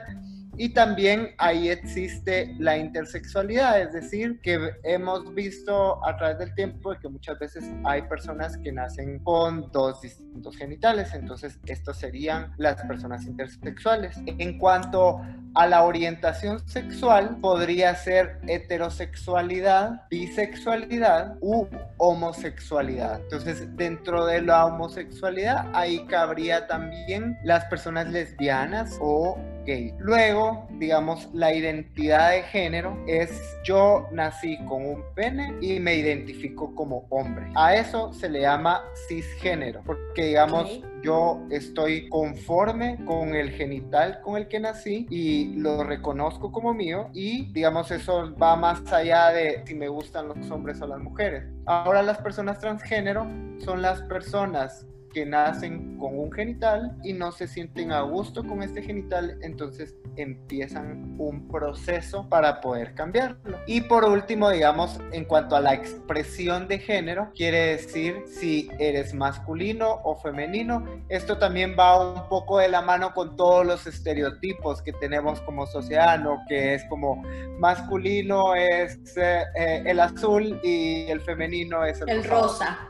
Y 0.56 0.70
también 0.70 1.32
ahí 1.38 1.68
existe 1.68 2.56
la 2.58 2.78
intersexualidad, 2.78 3.82
es 3.82 3.92
decir, 3.92 4.40
que 4.40 4.72
hemos 4.84 5.34
visto 5.36 6.00
a 6.08 6.16
través 6.16 6.38
del 6.38 6.56
tiempo 6.56 6.96
que 7.02 7.10
muchas 7.10 7.38
veces 7.38 7.70
hay 7.84 8.04
personas 8.04 8.58
que 8.60 8.72
nacen 8.72 9.20
con 9.20 9.70
dos 9.74 10.00
distintos 10.00 10.56
genitales, 10.56 11.14
entonces 11.14 11.60
estos 11.66 11.98
serían 11.98 12.54
las 12.58 12.82
personas 12.84 13.26
intersexuales. 13.26 14.18
En 14.26 14.58
cuanto 14.58 15.20
a 15.56 15.68
la 15.68 15.84
orientación 15.84 16.68
sexual, 16.68 17.38
podría 17.42 17.96
ser 17.96 18.40
heterosexualidad, 18.48 20.04
bisexualidad 20.10 21.38
u 21.42 21.68
homosexualidad. 21.98 23.22
Entonces, 23.22 23.76
dentro 23.76 24.26
de 24.26 24.42
la 24.42 24.66
homosexualidad, 24.66 25.70
ahí 25.74 26.06
cabría 26.06 26.68
también 26.68 27.38
las 27.44 27.66
personas 27.66 28.08
lesbianas 28.10 28.98
o 29.02 29.38
gay. 29.66 29.94
Luego, 30.00 30.68
digamos, 30.78 31.30
la 31.34 31.54
identidad 31.54 32.32
de 32.32 32.44
género 32.44 32.98
es 33.08 33.32
yo 33.64 34.08
nací 34.12 34.58
con 34.66 34.86
un 34.86 35.04
pene 35.16 35.56
y 35.62 35.80
me 35.80 35.96
identifico 35.96 36.74
como 36.76 37.08
hombre. 37.10 37.48
A 37.56 37.76
eso 37.76 38.14
se 38.14 38.30
le 38.30 38.42
llama 38.42 38.84
cisgénero, 39.08 39.82
porque 39.86 40.26
digamos, 40.26 40.82
yo 41.06 41.46
estoy 41.52 42.10
conforme 42.10 42.98
con 43.06 43.36
el 43.36 43.52
genital 43.52 44.22
con 44.22 44.38
el 44.38 44.48
que 44.48 44.60
nací 44.60 45.06
y 45.12 45.54
lo 45.56 45.84
reconozco 45.84 46.52
como 46.52 46.74
mío 46.74 47.10
y 47.14 47.54
digamos 47.54 47.92
eso 47.92 48.36
va 48.36 48.56
más 48.56 48.92
allá 48.92 49.30
de 49.30 49.64
si 49.66 49.76
me 49.76 49.88
gustan 49.88 50.28
los 50.28 50.50
hombres 50.50 50.82
o 50.82 50.88
las 50.88 51.00
mujeres. 51.00 51.46
Ahora 51.68 52.02
las 52.02 52.18
personas 52.18 52.60
transgénero 52.60 53.28
son 53.60 53.84
las 53.84 54.02
personas 54.04 54.88
que 55.16 55.26
nacen 55.26 55.98
con 55.98 56.20
un 56.20 56.30
genital 56.30 56.98
y 57.02 57.14
no 57.14 57.32
se 57.32 57.48
sienten 57.48 57.94
a 57.94 58.02
gusto 58.02 58.44
con 58.44 58.62
este 58.62 58.82
genital, 58.82 59.40
entonces 59.42 59.96
empiezan 60.18 61.16
un 61.18 61.48
proceso 61.48 62.28
para 62.28 62.60
poder 62.60 62.94
cambiarlo. 62.96 63.58
Y 63.66 63.80
por 63.80 64.04
último, 64.04 64.50
digamos, 64.50 65.00
en 65.14 65.24
cuanto 65.24 65.56
a 65.56 65.62
la 65.62 65.74
expresión 65.74 66.68
de 66.68 66.80
género, 66.80 67.32
quiere 67.34 67.78
decir 67.78 68.24
si 68.28 68.70
eres 68.78 69.14
masculino 69.14 70.02
o 70.04 70.18
femenino. 70.18 70.86
Esto 71.08 71.38
también 71.38 71.78
va 71.80 72.14
un 72.14 72.28
poco 72.28 72.58
de 72.60 72.68
la 72.68 72.82
mano 72.82 73.14
con 73.14 73.38
todos 73.38 73.66
los 73.66 73.88
estereotipos 73.88 74.82
que 74.82 74.92
tenemos 74.92 75.40
como 75.42 75.66
sociedad, 75.66 76.20
¿no? 76.20 76.44
Que 76.50 76.76
es 76.76 76.84
como 76.90 77.24
masculino 77.58 78.54
es 78.54 79.16
eh, 79.16 79.44
eh, 79.56 79.84
el 79.86 80.02
azul 80.02 80.60
y 80.62 81.06
el 81.10 81.22
femenino 81.22 81.86
es 81.86 82.02
el, 82.02 82.24
rosa. 82.26 82.90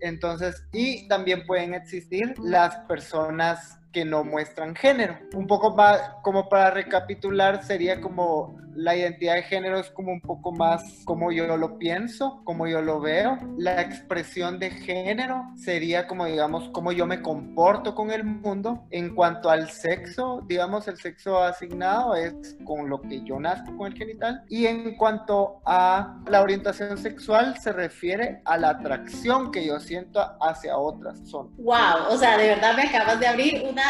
Entonces, 0.00 0.64
y 0.72 1.06
también 1.08 1.33
pueden 1.38 1.74
existir 1.74 2.34
las 2.38 2.76
personas 2.86 3.78
que 3.94 4.04
no 4.04 4.24
muestran 4.24 4.74
género. 4.74 5.16
Un 5.34 5.46
poco 5.46 5.74
más, 5.74 6.00
como 6.22 6.48
para 6.48 6.70
recapitular, 6.70 7.64
sería 7.64 8.00
como 8.00 8.58
la 8.74 8.96
identidad 8.96 9.34
de 9.34 9.42
género 9.42 9.78
es 9.78 9.90
como 9.90 10.12
un 10.12 10.20
poco 10.20 10.52
más 10.52 11.02
como 11.04 11.30
yo 11.30 11.56
lo 11.56 11.78
pienso, 11.78 12.40
como 12.44 12.66
yo 12.66 12.82
lo 12.82 13.00
veo. 13.00 13.38
La 13.56 13.80
expresión 13.80 14.58
de 14.58 14.70
género 14.70 15.44
sería 15.56 16.06
como, 16.06 16.26
digamos, 16.26 16.68
como 16.70 16.92
yo 16.92 17.06
me 17.06 17.22
comporto 17.22 17.94
con 17.94 18.10
el 18.10 18.24
mundo. 18.24 18.84
En 18.90 19.14
cuanto 19.14 19.50
al 19.50 19.70
sexo, 19.70 20.42
digamos, 20.46 20.88
el 20.88 20.96
sexo 20.98 21.38
asignado 21.38 22.14
es 22.16 22.56
con 22.64 22.88
lo 22.88 23.00
que 23.00 23.22
yo 23.22 23.38
nazco 23.38 23.76
con 23.76 23.92
el 23.92 23.98
genital. 23.98 24.42
Y 24.48 24.66
en 24.66 24.96
cuanto 24.96 25.60
a 25.64 26.16
la 26.26 26.42
orientación 26.42 26.98
sexual, 26.98 27.58
se 27.58 27.72
refiere 27.72 28.42
a 28.44 28.58
la 28.58 28.70
atracción 28.70 29.52
que 29.52 29.66
yo 29.66 29.78
siento 29.78 30.20
hacia 30.40 30.76
otras 30.76 31.18
personas. 31.20 31.52
Wow, 31.58 32.10
o 32.10 32.16
sea, 32.16 32.36
de 32.36 32.48
verdad 32.48 32.76
me 32.76 32.82
acabas 32.84 33.20
de 33.20 33.26
abrir 33.26 33.64
una 33.70 33.83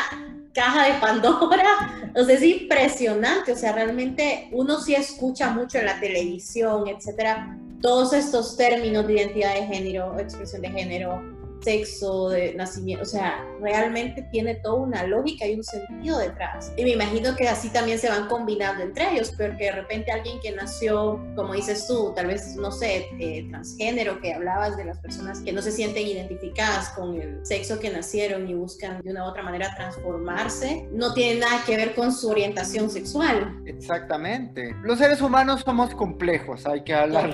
caja 0.53 0.87
de 0.87 1.01
Pandora. 1.01 2.11
O 2.15 2.25
sea, 2.25 2.37
es 2.37 2.43
impresionante. 2.43 3.53
O 3.53 3.57
sea, 3.57 3.73
realmente 3.73 4.49
uno 4.53 4.81
sí 4.81 4.95
escucha 4.95 5.51
mucho 5.51 5.79
en 5.79 5.87
la 5.87 6.01
televisión, 6.01 6.87
etcétera, 6.89 7.59
todos 7.81 8.13
estos 8.13 8.57
términos 8.57 9.07
de 9.07 9.15
identidad 9.15 9.55
de 9.55 9.67
género, 9.67 10.19
expresión 10.19 10.63
de 10.63 10.71
género, 10.71 11.34
sexo, 11.65 12.29
de 12.29 12.55
nacimiento, 12.55 13.03
o 13.03 13.07
sea, 13.07 13.45
realmente 13.61 14.23
tiene 14.31 14.55
toda 14.57 14.75
una 14.75 15.07
lógica 15.07 15.47
y 15.47 15.55
un 15.55 15.65
sentido 15.65 16.19
detrás. 16.19 16.73
Y 16.77 16.85
me 16.85 16.91
imagino 16.91 17.35
que 17.35 17.49
así 17.49 17.71
también 17.71 17.99
se 17.99 18.09
van 18.09 18.29
combinando 18.29 18.83
entre 18.83 19.13
ellos, 19.13 19.31
porque 19.31 19.65
de 19.65 19.73
repente 19.73 20.13
alguien 20.13 20.39
que 20.41 20.53
nació, 20.53 21.21
como 21.35 21.55
dices 21.55 21.87
tú, 21.87 22.13
tal 22.15 22.27
vez, 22.27 22.55
no 22.57 22.71
sé, 22.71 23.09
eh, 23.19 23.47
transgénero, 23.49 24.21
que 24.21 24.35
hablabas 24.35 24.77
de 24.77 24.85
las 24.85 24.99
personas 24.99 25.41
que 25.41 25.53
no 25.53 25.63
se 25.63 25.73
sienten 25.73 26.07
identificadas 26.07 26.91
con 26.91 27.21
el 27.21 27.45
sexo 27.45 27.81
que 27.81 27.91
nacieron 27.91 28.49
y 28.49 28.55
buscan 28.55 29.03
de 29.03 29.11
una 29.11 29.25
u 29.25 29.29
otra 29.29 29.43
manera 29.43 29.75
transformarse, 29.75 30.89
no 30.93 31.15
tiene 31.15 31.41
nada 31.41 31.63
que 31.67 31.77
ver 31.77 31.95
con 31.95 32.13
su 32.13 32.29
orientación 32.29 32.91
sexual. 32.91 33.63
Exactamente. 33.67 34.75
Los 34.83 34.99
seres 34.99 35.21
humanos 35.21 35.63
somos 35.65 35.95
complejos, 35.95 36.67
hay 36.67 36.83
que 36.83 36.95
hablar. 36.95 37.33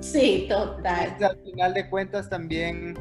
Sí, 0.00 0.46
total. 0.48 1.16
al 1.22 1.38
final 1.44 1.74
de 1.74 1.88
cuentas 1.88 2.28
también 2.28 2.94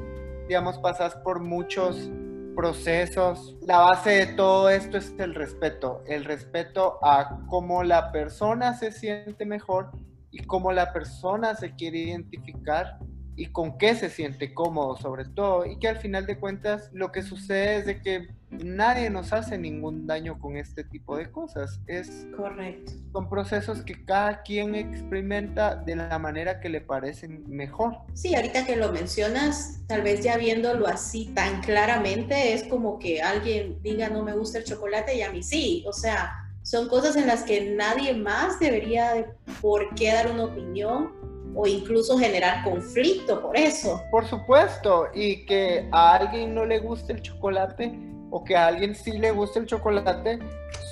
digamos, 0.48 0.78
pasas 0.80 1.16
por 1.16 1.42
muchos 1.42 2.10
procesos. 2.56 3.56
La 3.62 3.80
base 3.80 4.10
de 4.10 4.26
todo 4.34 4.70
esto 4.70 4.98
es 4.98 5.14
el 5.20 5.36
respeto, 5.36 6.04
el 6.08 6.26
respeto 6.26 6.98
a 7.04 7.40
cómo 7.48 7.84
la 7.84 8.12
persona 8.12 8.74
se 8.74 8.92
siente 8.92 9.46
mejor 9.46 9.92
y 10.32 10.44
cómo 10.44 10.72
la 10.72 10.92
persona 10.92 11.54
se 11.56 11.76
quiere 11.76 12.00
identificar 12.00 12.98
y 13.38 13.46
con 13.46 13.78
qué 13.78 13.96
se 13.96 14.10
siente 14.10 14.54
cómodo 14.54 14.98
sobre 14.98 15.24
todo 15.24 15.66
y 15.66 15.78
que 15.78 15.88
al 15.88 15.98
final 15.98 16.26
de 16.26 16.40
cuentas 16.40 16.90
lo 16.92 17.12
que 17.12 17.22
sucede 17.22 17.78
es 17.78 17.86
de 17.86 18.02
que 18.02 18.28
nadie 18.50 19.12
nos 19.12 19.32
hace 19.32 19.58
ningún 19.60 20.08
daño 20.08 20.40
con 20.40 20.58
este 20.58 20.84
tipo 20.84 21.18
de 21.18 21.30
cosas. 21.32 21.80
Es 21.86 22.26
correcto. 22.36 22.94
Son 23.14 23.30
procesos 23.30 23.84
que 23.84 24.04
cada 24.06 24.42
quien 24.42 24.74
experimenta 24.74 25.76
de 25.76 25.96
la 25.96 26.18
manera 26.18 26.60
que 26.60 26.70
le 26.70 26.82
parecen 26.82 27.44
mejor. 27.48 27.98
Sí, 28.14 28.36
ahorita 28.36 28.66
que 28.66 28.76
lo 28.76 28.92
mencionas, 28.92 29.82
tal 29.86 30.02
vez 30.02 30.24
ya 30.24 30.38
viéndolo 30.38 30.88
así 30.88 31.28
tan 31.36 31.62
claramente, 31.62 32.54
es 32.54 32.64
como 32.64 32.98
que 32.98 33.22
alguien 33.22 33.82
diga 33.84 34.10
no 34.10 34.24
me 34.24 34.34
gusta 34.34 34.58
el 34.58 34.64
chocolate 34.64 35.16
y 35.16 35.22
a 35.22 35.32
mí 35.32 35.44
sí. 35.44 35.84
O 35.88 35.94
sea, 35.94 36.48
son 36.64 36.90
cosas 36.90 37.16
en 37.16 37.28
las 37.28 37.44
que 37.44 37.76
nadie 37.76 38.14
más 38.14 38.60
debería 38.60 39.14
de 39.14 39.26
por 39.62 39.94
qué 39.96 40.12
dar 40.12 40.32
una 40.32 40.46
opinión 40.46 41.17
o 41.58 41.66
incluso 41.66 42.18
generar 42.18 42.64
conflicto 42.64 43.42
por 43.42 43.58
eso. 43.58 44.02
Por 44.12 44.28
supuesto, 44.28 45.08
y 45.14 45.46
que 45.46 45.90
a 45.92 46.14
alguien 46.14 46.54
no 46.54 46.66
le 46.66 46.80
guste 46.80 47.14
el 47.14 47.22
chocolate 47.22 47.98
o 48.30 48.44
que 48.44 48.56
a 48.56 48.68
alguien 48.68 48.94
sí 48.94 49.14
le 49.14 49.32
guste 49.32 49.60
el 49.60 49.66
chocolate 49.66 50.40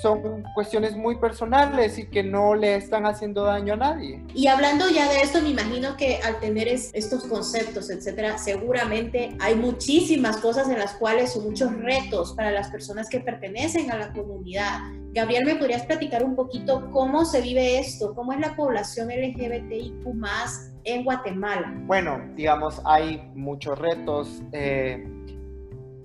son 0.00 0.44
cuestiones 0.54 0.96
muy 0.96 1.16
personales 1.16 1.98
y 1.98 2.06
que 2.06 2.22
no 2.22 2.54
le 2.54 2.76
están 2.76 3.06
haciendo 3.06 3.44
daño 3.44 3.74
a 3.74 3.76
nadie. 3.76 4.22
Y 4.34 4.46
hablando 4.46 4.88
ya 4.88 5.10
de 5.10 5.20
esto, 5.20 5.40
me 5.42 5.50
imagino 5.50 5.96
que 5.96 6.18
al 6.22 6.38
tener 6.38 6.68
estos 6.68 7.24
conceptos, 7.24 7.90
etcétera, 7.90 8.38
seguramente 8.38 9.36
hay 9.40 9.54
muchísimas 9.54 10.38
cosas 10.38 10.68
en 10.68 10.78
las 10.78 10.94
cuales 10.94 11.32
son 11.32 11.44
muchos 11.44 11.72
retos 11.76 12.34
para 12.34 12.50
las 12.50 12.68
personas 12.68 13.08
que 13.08 13.20
pertenecen 13.20 13.90
a 13.90 13.98
la 13.98 14.12
comunidad. 14.12 14.80
Gabriel, 15.12 15.44
¿me 15.44 15.56
podrías 15.56 15.86
platicar 15.86 16.22
un 16.24 16.36
poquito 16.36 16.90
cómo 16.90 17.24
se 17.24 17.40
vive 17.40 17.78
esto? 17.78 18.14
¿Cómo 18.14 18.32
es 18.32 18.40
la 18.40 18.54
población 18.54 19.08
LGBTIQ 19.08 20.14
más 20.14 20.74
en 20.84 21.04
Guatemala? 21.04 21.72
Bueno, 21.86 22.20
digamos, 22.34 22.80
hay 22.84 23.22
muchos 23.34 23.78
retos. 23.78 24.42
Eh, 24.52 25.04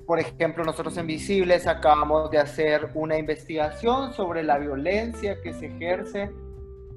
por 0.06 0.20
ejemplo, 0.20 0.64
nosotros 0.64 0.98
en 0.98 1.08
Visibles 1.08 1.68
acabamos 1.68 2.32
de 2.32 2.38
hacer 2.38 2.90
una 2.96 3.18
investigación 3.18 4.14
sobre 4.14 4.44
la 4.44 4.58
violencia 4.58 5.42
que 5.42 5.54
se 5.54 5.68
ejerce 5.68 6.32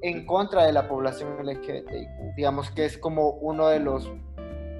en 0.01 0.25
contra 0.25 0.65
de 0.65 0.73
la 0.73 0.87
población 0.87 1.37
LGBTIQ. 1.45 2.35
Digamos 2.35 2.71
que 2.71 2.85
es 2.85 2.97
como 2.97 3.31
uno 3.31 3.67
de 3.67 3.79
los 3.79 4.11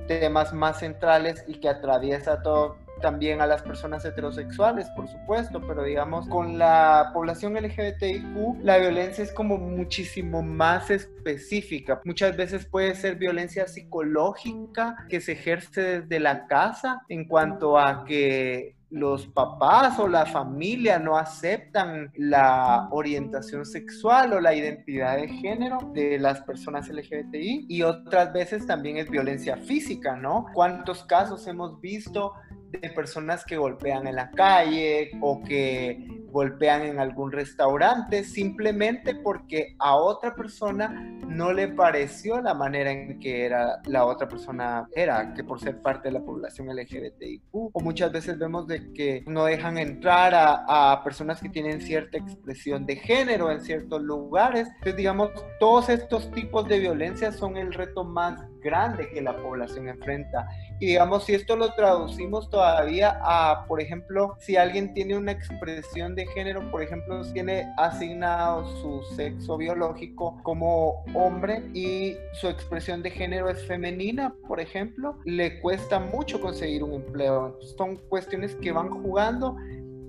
temas 0.08 0.54
más 0.54 0.80
centrales 0.80 1.44
y 1.48 1.60
que 1.60 1.70
atraviesa 1.70 2.42
todo, 2.42 2.78
también 3.02 3.42
a 3.42 3.48
las 3.48 3.62
personas 3.62 4.04
heterosexuales, 4.06 4.90
por 4.96 5.08
supuesto, 5.08 5.62
pero 5.66 5.84
digamos, 5.84 6.28
con 6.28 6.58
la 6.58 7.12
población 7.14 7.54
LGBTIQ, 7.54 8.64
la 8.64 8.78
violencia 8.78 9.24
es 9.24 9.32
como 9.32 9.58
muchísimo 9.58 10.42
más 10.42 10.90
específica. 10.90 12.02
Muchas 12.04 12.36
veces 12.36 12.66
puede 12.66 12.96
ser 12.96 13.16
violencia 13.16 13.68
psicológica 13.68 14.96
que 15.10 15.22
se 15.22 15.34
ejerce 15.34 16.02
desde 16.02 16.20
la 16.20 16.48
casa 16.48 17.02
en 17.10 17.26
cuanto 17.26 17.78
a 17.78 18.06
que 18.06 18.76
los 18.96 19.28
papás 19.28 20.00
o 20.00 20.08
la 20.08 20.26
familia 20.26 21.00
no 21.00 21.18
aceptan 21.18 22.12
la 22.16 22.88
orientación 22.92 23.66
sexual 23.66 24.32
o 24.34 24.40
la 24.40 24.54
identidad 24.54 25.18
de 25.18 25.28
género 25.28 25.92
de 25.94 26.18
las 26.20 26.42
personas 26.42 26.88
LGBTI 26.88 27.66
y 27.68 27.82
otras 27.82 28.32
veces 28.32 28.66
también 28.66 28.98
es 28.98 29.10
violencia 29.10 29.58
física, 29.58 30.16
¿no? 30.16 30.46
¿Cuántos 30.54 31.04
casos 31.04 31.46
hemos 31.48 31.82
visto 31.82 32.34
de 32.72 32.90
personas 32.90 33.46
que 33.46 33.58
golpean 33.58 34.08
en 34.08 34.16
la 34.16 34.32
calle 34.32 35.12
o 35.22 35.42
que 35.44 36.26
golpean 36.36 36.82
en 36.82 37.00
algún 37.00 37.32
restaurante 37.32 38.26
simplemente 38.26 39.16
porque 39.16 39.76
a 39.80 39.96
otra 39.96 40.36
persona 40.36 40.90
no 41.26 41.54
le 41.54 41.70
pareció 41.70 42.42
la 42.42 42.54
manera 42.54 42.92
en 42.92 43.20
que 43.20 43.46
era 43.46 43.82
la 43.86 44.06
otra 44.06 44.28
persona 44.28 44.88
era, 44.94 45.34
que 45.34 45.44
por 45.44 45.60
ser 45.60 45.82
parte 45.82 46.10
de 46.10 46.14
la 46.14 46.26
población 46.26 46.68
LGBTIQ. 46.68 47.44
O 47.54 47.80
muchas 47.82 48.12
veces 48.12 48.38
vemos 48.38 48.68
de 48.68 48.92
que 48.94 49.24
no 49.28 49.46
dejan 49.46 49.78
entrar 49.78 50.34
a, 50.36 51.02
personas 51.04 51.42
que 51.42 51.50
tienen 51.50 51.82
cierta 51.82 52.18
expresión 52.18 52.86
de 52.86 52.96
género 52.96 53.52
en 53.52 53.62
ciertos 53.62 54.02
lugares. 54.02 54.68
Entonces, 54.68 54.96
digamos, 54.98 55.32
todos 55.60 55.90
estos 55.90 56.32
tipos 56.32 56.68
de 56.68 56.80
violencia 56.80 57.32
son 57.32 57.58
el 57.58 57.74
reto 57.74 58.04
más 58.04 58.42
grande 58.66 59.08
que 59.10 59.22
la 59.22 59.38
población 59.38 59.88
enfrenta. 59.88 60.48
Y 60.80 60.88
digamos, 60.88 61.24
si 61.24 61.36
esto 61.36 61.56
lo 61.56 61.74
traducimos 61.74 62.50
todavía 62.50 63.22
a, 63.24 63.66
por 63.68 63.80
ejemplo, 63.80 64.36
si 64.40 64.58
alguien 64.58 64.94
tiene 64.94 65.16
una 65.16 65.32
expresión 65.32 66.16
de 66.16 66.26
género, 66.26 66.70
por 66.72 66.82
ejemplo, 66.82 67.22
tiene 67.32 67.72
asignado 67.78 68.66
su 68.82 69.16
sexo 69.16 69.56
biológico 69.58 70.38
como 70.44 71.06
hombre 71.14 71.64
y 71.74 72.18
su 72.34 72.50
expresión 72.50 73.04
de 73.04 73.12
género 73.12 73.50
es 73.50 73.66
femenina, 73.68 74.34
por 74.48 74.60
ejemplo, 74.60 75.18
le 75.24 75.62
cuesta 75.62 76.00
mucho 76.00 76.42
conseguir 76.42 76.84
un 76.84 76.94
empleo. 76.94 77.58
Son 77.78 77.96
cuestiones 78.10 78.56
que 78.56 78.72
van 78.72 78.90
jugando 78.90 79.56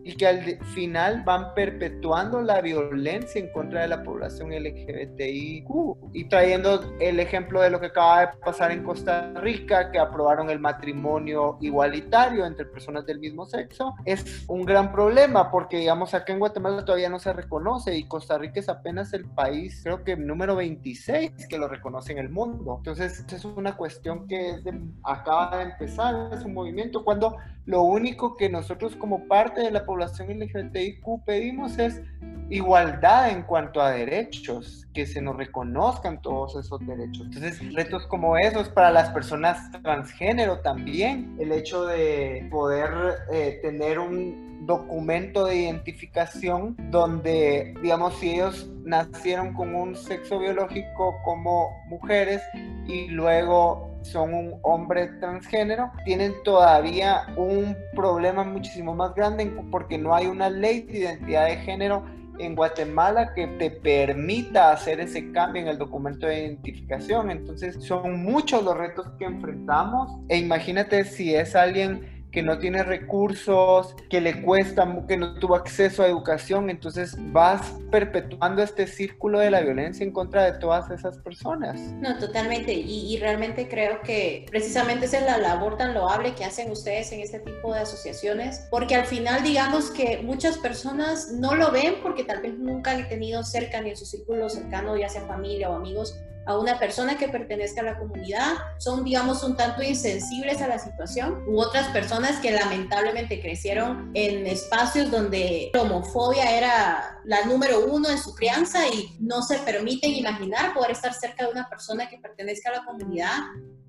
y 0.07 0.15
que 0.15 0.25
al 0.25 0.65
final 0.67 1.25
van 1.25 1.53
perpetuando 1.53 2.41
la 2.41 2.61
violencia 2.61 3.41
en 3.41 3.51
contra 3.51 3.81
de 3.81 3.89
la 3.89 4.05
población 4.05 4.51
LGBTIQ. 4.51 5.67
Y 6.13 6.29
trayendo 6.29 6.95
el 7.01 7.19
ejemplo 7.19 7.61
de 7.61 7.71
lo 7.71 7.81
que 7.81 7.87
acaba 7.87 8.21
de 8.21 8.29
pasar 8.45 8.71
en 8.71 8.85
Costa 8.85 9.33
Rica, 9.35 9.91
que 9.91 9.99
aprobaron 9.99 10.49
el 10.49 10.61
matrimonio 10.61 11.59
igualitario 11.61 12.47
entre 12.47 12.67
personas 12.67 13.05
del 13.05 13.19
mismo 13.19 13.47
sexo, 13.47 13.97
es 14.05 14.45
un 14.47 14.65
gran 14.65 14.93
problema 14.93 15.51
porque, 15.51 15.79
digamos, 15.79 16.15
acá 16.15 16.33
en 16.33 16.39
Guatemala 16.39 16.85
todavía 16.85 17.09
no 17.09 17.19
se 17.19 17.33
reconoce 17.33 17.97
y 17.97 18.07
Costa 18.07 18.39
Rica 18.39 18.61
es 18.61 18.69
apenas 18.69 19.13
el 19.13 19.25
país, 19.25 19.81
creo 19.83 20.05
que 20.05 20.17
número 20.17 20.55
26 20.55 21.49
que 21.49 21.59
lo 21.59 21.67
reconoce 21.67 22.13
en 22.13 22.19
el 22.19 22.29
mundo. 22.29 22.77
Entonces, 22.79 23.25
es 23.29 23.45
una 23.45 23.77
cuestión 23.77 24.29
que 24.29 24.61
acaba 25.03 25.57
de 25.57 25.65
empezar, 25.65 26.33
es 26.33 26.45
un 26.45 26.55
movimiento 26.55 27.05
cuando 27.05 27.39
lo 27.65 27.83
único 27.83 28.37
que 28.37 28.49
nosotros 28.49 28.95
como 28.95 29.27
parte 29.27 29.61
de 29.61 29.73
la 29.73 29.85
población 29.85 29.96
LGBTIQ 29.99 31.25
pedimos 31.25 31.79
es 31.79 32.03
igualdad 32.49 33.31
en 33.31 33.43
cuanto 33.43 33.81
a 33.81 33.91
derechos, 33.91 34.87
que 34.95 35.07
se 35.07 35.21
nos 35.21 35.37
reconozcan 35.37 36.23
todos 36.23 36.57
esos 36.57 36.81
derechos. 36.87 37.26
Entonces, 37.26 37.75
retos 37.75 38.07
como 38.07 38.37
esos 38.37 38.69
para 38.69 38.91
las 38.91 39.11
personas 39.11 39.59
transgénero 39.83 40.61
también, 40.61 41.37
el 41.38 41.53
hecho 41.53 41.87
de 41.87 42.47
poder 42.50 42.91
eh, 43.33 43.59
tener 43.62 43.99
un 43.99 44.67
documento 44.67 45.45
de 45.45 45.57
identificación 45.57 46.76
donde, 46.91 47.75
digamos, 47.83 48.15
si 48.19 48.35
ellos 48.35 48.69
nacieron 48.85 49.53
con 49.53 49.75
un 49.75 49.95
sexo 49.97 50.38
biológico 50.38 51.17
como 51.25 51.71
mujeres 51.88 52.43
y 52.87 53.09
luego 53.09 53.96
son 54.11 54.35
un 54.35 54.55
hombre 54.63 55.09
transgénero, 55.21 55.91
tienen 56.05 56.33
todavía 56.45 57.27
un 57.37 57.77
problema 57.95 58.45
muchísimo 58.45 58.95
más 58.95 59.15
grande 59.15 59.53
porque 59.71 59.99
no 59.99 60.15
hay 60.15 60.27
una 60.27 60.49
ley 60.49 60.83
de 60.83 60.99
identidad 60.99 61.47
de 61.47 61.57
género 61.57 62.05
en 62.39 62.55
Guatemala 62.55 63.33
que 63.35 63.47
te 63.47 63.71
permita 63.71 64.73
hacer 64.73 65.01
ese 65.01 65.33
cambio 65.33 65.63
en 65.63 65.69
el 65.69 65.79
documento 65.79 66.27
de 66.27 66.41
identificación. 66.41 67.31
Entonces 67.31 67.77
son 67.83 68.23
muchos 68.23 68.63
los 68.63 68.77
retos 68.77 69.09
que 69.19 69.25
enfrentamos 69.25 70.21
e 70.29 70.39
imagínate 70.39 71.05
si 71.05 71.35
es 71.35 71.57
alguien 71.57 72.16
que 72.37 72.43
no 72.43 72.59
tiene 72.59 72.83
recursos, 72.83 73.97
que 74.11 74.21
le 74.21 74.43
cuesta, 74.43 74.87
que 75.09 75.16
no 75.16 75.38
tuvo 75.38 75.55
acceso 75.55 76.02
a 76.02 76.07
educación, 76.07 76.69
entonces 76.69 77.16
vas 77.33 77.62
perpetuando 77.90 78.62
este 78.62 78.87
círculo 78.87 79.38
de 79.38 79.50
la 79.50 79.62
violencia 79.62 80.05
en 80.05 80.12
contra 80.12 80.45
de 80.45 80.59
todas 80.59 80.90
esas 80.90 81.16
personas. 81.16 81.81
No, 81.99 82.19
totalmente, 82.19 82.75
y, 82.75 83.16
realmente 83.16 83.69
creo 83.69 84.02
que 84.02 84.45
precisamente 84.50 85.07
esa 85.07 85.21
es 85.21 85.25
la 85.25 85.38
labor 85.38 85.78
tan 85.78 85.95
loable 85.95 86.35
que 86.35 86.45
hacen 86.45 86.71
ustedes 86.71 87.11
en 87.12 87.21
este 87.21 87.38
tipo 87.38 87.73
de 87.73 87.81
asociaciones, 87.81 88.66
porque 88.71 88.97
al 88.97 89.07
final 89.07 89.43
digamos 89.43 89.90
que 89.90 90.19
muchas 90.23 90.59
personas 90.59 91.33
no 91.33 91.55
lo 91.55 91.71
ven 91.71 91.95
porque 92.02 92.23
tal 92.23 92.43
vez 92.43 92.52
nunca 92.59 92.90
han 92.90 93.09
tenido 93.09 93.45
cerca 93.45 93.81
ni 93.81 93.88
en 93.88 93.97
su 93.97 94.05
círculo 94.05 94.50
cercano, 94.50 94.95
ya 94.95 95.09
sea 95.09 95.23
familia 95.23 95.71
o 95.71 95.76
amigos, 95.76 96.21
a 96.47 96.57
una 96.57 96.79
persona 96.79 97.19
que 97.19 97.29
pertenezca 97.29 97.81
a 97.81 97.85
la 97.85 97.99
comunidad, 97.99 98.55
son, 98.79 99.05
digamos, 99.05 99.43
un 99.43 99.57
tanto 99.57 99.83
insensibles 99.83 100.62
a 100.62 100.69
la 100.69 100.79
situación, 100.79 101.45
u 101.47 101.61
otras 101.61 101.88
personas 101.88 102.38
que 102.41 102.53
lamentablemente 102.53 103.41
crecieron 103.41 104.11
en 104.15 104.47
espacios 104.47 105.11
donde 105.11 105.71
la 105.75 105.83
homofobia 105.83 106.57
era 106.57 107.21
la 107.25 107.45
número 107.45 107.87
uno 107.87 108.09
en 108.09 108.19
su 108.19 108.35
crianza 108.35 108.87
y 108.88 109.17
no 109.21 109.43
se 109.43 109.59
permiten 109.59 110.12
imaginar 110.12 110.73
poder 110.73 110.93
estar 110.93 111.12
cerca 111.12 111.45
de 111.45 111.53
una 111.53 111.69
persona 111.69 112.09
que 112.09 112.19
pertenezca 112.19 112.71
a 112.71 112.75
la 112.75 112.85
comunidad 112.85 113.37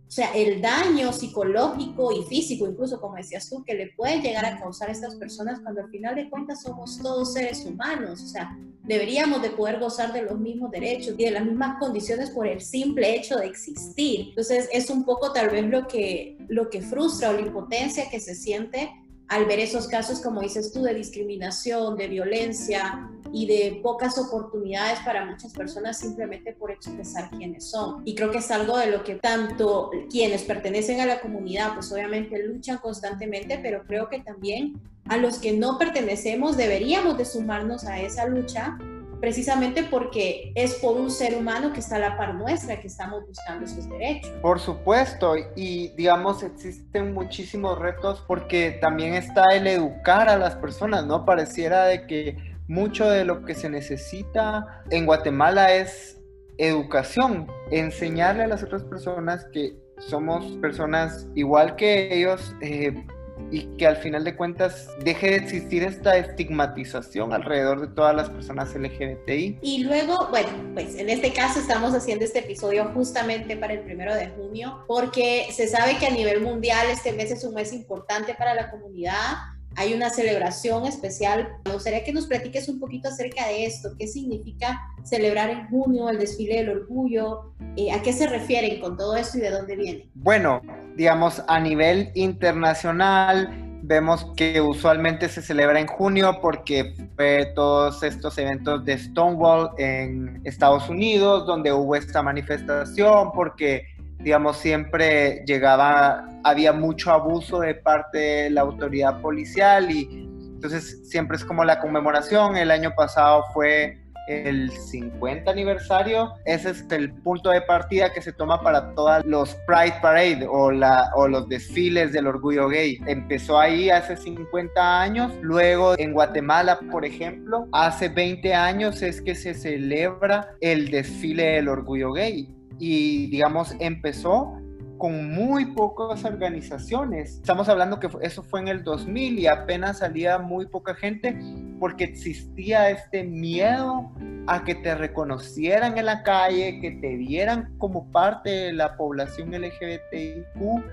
o 0.07 0.11
sea, 0.11 0.31
el 0.33 0.61
daño 0.61 1.11
psicológico 1.11 2.13
y 2.13 2.23
físico, 2.23 2.65
incluso 2.65 3.01
como 3.01 3.15
decías 3.15 3.49
tú, 3.49 3.61
que 3.65 3.73
le 3.73 3.87
pueden 3.87 4.21
llegar 4.21 4.45
a 4.45 4.57
causar 4.57 4.87
a 4.87 4.93
estas 4.93 5.15
personas 5.15 5.59
cuando 5.59 5.81
al 5.81 5.89
final 5.89 6.15
de 6.15 6.29
cuentas 6.29 6.61
somos 6.61 6.97
todos 7.01 7.33
seres 7.33 7.65
humanos. 7.65 8.21
O 8.23 8.27
sea, 8.27 8.57
deberíamos 8.83 9.41
de 9.41 9.49
poder 9.49 9.79
gozar 9.79 10.13
de 10.13 10.21
los 10.21 10.39
mismos 10.39 10.71
derechos 10.71 11.15
y 11.17 11.25
de 11.25 11.31
las 11.31 11.45
mismas 11.45 11.77
condiciones 11.77 12.29
por 12.29 12.47
el 12.47 12.61
simple 12.61 13.17
hecho 13.17 13.35
de 13.35 13.47
existir. 13.47 14.29
Entonces, 14.29 14.69
es 14.71 14.89
un 14.89 15.03
poco 15.03 15.33
tal 15.33 15.49
vez 15.49 15.65
lo 15.65 15.87
que, 15.87 16.37
lo 16.47 16.69
que 16.69 16.81
frustra 16.81 17.31
o 17.31 17.33
la 17.33 17.41
impotencia 17.41 18.09
que 18.09 18.21
se 18.21 18.33
siente 18.33 18.89
al 19.29 19.45
ver 19.45 19.59
esos 19.59 19.87
casos, 19.87 20.19
como 20.19 20.41
dices 20.41 20.71
tú, 20.71 20.83
de 20.83 20.93
discriminación, 20.93 21.97
de 21.97 22.07
violencia 22.07 23.09
y 23.33 23.45
de 23.45 23.79
pocas 23.83 24.17
oportunidades 24.17 24.99
para 24.99 25.25
muchas 25.25 25.53
personas 25.53 25.99
simplemente 25.99 26.53
por 26.53 26.71
expresar 26.71 27.29
quiénes 27.31 27.69
son. 27.69 28.01
Y 28.05 28.15
creo 28.15 28.31
que 28.31 28.37
es 28.37 28.49
algo 28.51 28.77
de 28.77 28.87
lo 28.87 29.03
que 29.03 29.15
tanto 29.15 29.91
quienes 30.09 30.43
pertenecen 30.43 31.01
a 31.01 31.05
la 31.05 31.19
comunidad, 31.19 31.73
pues 31.73 31.91
obviamente 31.91 32.41
luchan 32.45 32.77
constantemente, 32.77 33.59
pero 33.61 33.83
creo 33.85 34.09
que 34.09 34.19
también 34.19 34.79
a 35.09 35.17
los 35.17 35.39
que 35.39 35.53
no 35.53 35.77
pertenecemos 35.77 36.57
deberíamos 36.57 37.17
de 37.17 37.25
sumarnos 37.25 37.85
a 37.85 37.99
esa 37.99 38.25
lucha 38.27 38.77
precisamente 39.19 39.83
porque 39.83 40.51
es 40.55 40.75
por 40.75 40.97
un 40.97 41.09
ser 41.09 41.35
humano 41.35 41.73
que 41.73 41.79
está 41.79 41.95
a 41.97 41.99
la 41.99 42.17
par 42.17 42.35
nuestra 42.35 42.79
que 42.79 42.87
estamos 42.87 43.25
buscando 43.27 43.65
esos 43.65 43.89
derechos. 43.89 44.31
Por 44.41 44.59
supuesto, 44.59 45.35
y 45.55 45.89
digamos 45.89 46.43
existen 46.43 47.13
muchísimos 47.13 47.77
retos 47.79 48.23
porque 48.27 48.77
también 48.81 49.13
está 49.13 49.55
el 49.55 49.67
educar 49.67 50.29
a 50.29 50.37
las 50.37 50.55
personas, 50.55 51.05
¿no? 51.05 51.25
Pareciera 51.25 51.85
de 51.85 52.05
que 52.07 52.37
mucho 52.67 53.09
de 53.09 53.25
lo 53.25 53.43
que 53.45 53.55
se 53.55 53.69
necesita 53.69 54.83
en 54.89 55.05
Guatemala 55.05 55.73
es 55.73 56.21
educación, 56.57 57.47
enseñarle 57.71 58.43
a 58.43 58.47
las 58.47 58.63
otras 58.63 58.83
personas 58.83 59.45
que 59.53 59.77
somos 59.99 60.45
personas 60.57 61.27
igual 61.35 61.75
que 61.75 62.13
ellos, 62.13 62.55
eh, 62.61 63.05
y 63.51 63.65
que 63.77 63.87
al 63.87 63.97
final 63.97 64.23
de 64.23 64.35
cuentas 64.35 64.89
deje 65.03 65.31
de 65.31 65.35
existir 65.37 65.83
esta 65.83 66.17
estigmatización 66.17 67.33
alrededor 67.33 67.81
de 67.81 67.87
todas 67.87 68.15
las 68.15 68.29
personas 68.29 68.75
LGBTI. 68.75 69.59
Y 69.61 69.83
luego, 69.83 70.27
bueno, 70.29 70.49
pues 70.73 70.95
en 70.95 71.09
este 71.09 71.33
caso 71.33 71.59
estamos 71.59 71.93
haciendo 71.93 72.25
este 72.25 72.39
episodio 72.39 72.91
justamente 72.93 73.57
para 73.57 73.73
el 73.73 73.81
primero 73.81 74.13
de 74.15 74.27
junio, 74.29 74.83
porque 74.87 75.47
se 75.51 75.67
sabe 75.67 75.97
que 75.97 76.07
a 76.07 76.11
nivel 76.11 76.41
mundial 76.41 76.87
este 76.91 77.13
mes 77.13 77.31
es 77.31 77.43
un 77.43 77.53
mes 77.53 77.73
importante 77.73 78.35
para 78.35 78.53
la 78.53 78.69
comunidad 78.69 79.56
hay 79.77 79.93
una 79.93 80.09
celebración 80.09 80.87
especial. 80.87 81.49
Me 81.63 81.73
gustaría 81.73 82.03
que 82.03 82.11
nos 82.11 82.25
platiques 82.25 82.67
un 82.67 82.79
poquito 82.79 83.09
acerca 83.09 83.47
de 83.47 83.67
esto. 83.67 83.89
¿Qué 83.97 84.07
significa 84.07 84.81
celebrar 85.03 85.51
en 85.51 85.67
junio 85.67 86.09
el 86.09 86.17
desfile 86.17 86.57
del 86.57 86.69
orgullo? 86.69 87.53
Eh, 87.75 87.91
¿A 87.91 88.01
qué 88.01 88.11
se 88.11 88.25
refieren 88.25 88.81
con 88.81 88.97
todo 88.97 89.15
esto 89.15 89.37
y 89.37 89.41
de 89.41 89.51
dónde 89.51 89.75
viene? 89.75 90.09
Bueno, 90.15 90.61
digamos, 90.95 91.43
a 91.47 91.59
nivel 91.59 92.09
internacional, 92.15 93.51
vemos 93.83 94.25
que 94.35 94.59
usualmente 94.59 95.29
se 95.29 95.43
celebra 95.43 95.79
en 95.79 95.85
junio 95.85 96.39
porque 96.41 96.95
fue 97.15 97.51
todos 97.53 98.01
estos 98.01 98.35
eventos 98.39 98.83
de 98.83 98.97
Stonewall 98.97 99.69
en 99.77 100.41
Estados 100.43 100.89
Unidos, 100.89 101.45
donde 101.45 101.71
hubo 101.71 101.95
esta 101.95 102.23
manifestación, 102.23 103.31
porque 103.31 103.85
digamos, 104.19 104.57
siempre 104.57 105.43
llegaba, 105.45 106.27
había 106.43 106.73
mucho 106.73 107.11
abuso 107.11 107.59
de 107.59 107.75
parte 107.75 108.17
de 108.17 108.49
la 108.49 108.61
autoridad 108.61 109.21
policial 109.21 109.91
y 109.91 110.27
entonces 110.55 111.07
siempre 111.09 111.37
es 111.37 111.45
como 111.45 111.63
la 111.63 111.79
conmemoración. 111.79 112.57
El 112.57 112.71
año 112.71 112.93
pasado 112.95 113.45
fue 113.53 114.01
el 114.27 114.71
50 114.71 115.49
aniversario. 115.49 116.33
Ese 116.45 116.71
es 116.71 116.85
el 116.91 117.13
punto 117.13 117.49
de 117.51 117.61
partida 117.61 118.11
que 118.11 118.21
se 118.21 118.33
toma 118.33 118.61
para 118.61 118.93
todos 118.93 119.25
los 119.25 119.55
Pride 119.65 119.95
Parade 120.01 120.47
o, 120.49 120.71
la, 120.71 121.11
o 121.15 121.27
los 121.27 121.47
desfiles 121.47 122.11
del 122.11 122.27
orgullo 122.27 122.67
gay. 122.67 122.99
Empezó 123.07 123.59
ahí 123.59 123.89
hace 123.89 124.17
50 124.17 125.01
años. 125.01 125.31
Luego 125.41 125.97
en 125.97 126.13
Guatemala, 126.13 126.79
por 126.91 127.05
ejemplo, 127.05 127.67
hace 127.71 128.09
20 128.09 128.53
años 128.53 129.01
es 129.01 129.21
que 129.21 129.35
se 129.35 129.53
celebra 129.53 130.55
el 130.59 130.89
desfile 130.91 131.53
del 131.53 131.69
orgullo 131.69 132.11
gay 132.11 132.56
y 132.79 133.27
digamos 133.27 133.75
empezó 133.79 134.57
con 134.97 135.31
muy 135.31 135.65
pocas 135.73 136.25
organizaciones. 136.25 137.35
Estamos 137.35 137.69
hablando 137.69 137.99
que 137.99 138.09
eso 138.21 138.43
fue 138.43 138.61
en 138.61 138.67
el 138.67 138.83
2000 138.83 139.39
y 139.39 139.47
apenas 139.47 139.99
salía 139.99 140.39
muy 140.39 140.65
poca 140.67 140.95
gente 140.95 141.39
porque 141.79 142.05
existía 142.05 142.89
este 142.89 143.23
miedo 143.23 144.11
a 144.47 144.63
que 144.63 144.75
te 144.75 144.95
reconocieran 144.95 145.97
en 145.97 146.05
la 146.05 146.23
calle, 146.23 146.79
que 146.79 146.91
te 146.91 147.15
vieran 147.15 147.77
como 147.77 148.11
parte 148.11 148.49
de 148.49 148.73
la 148.73 148.97
población 148.97 149.51
LGBTIQ, 149.51 150.83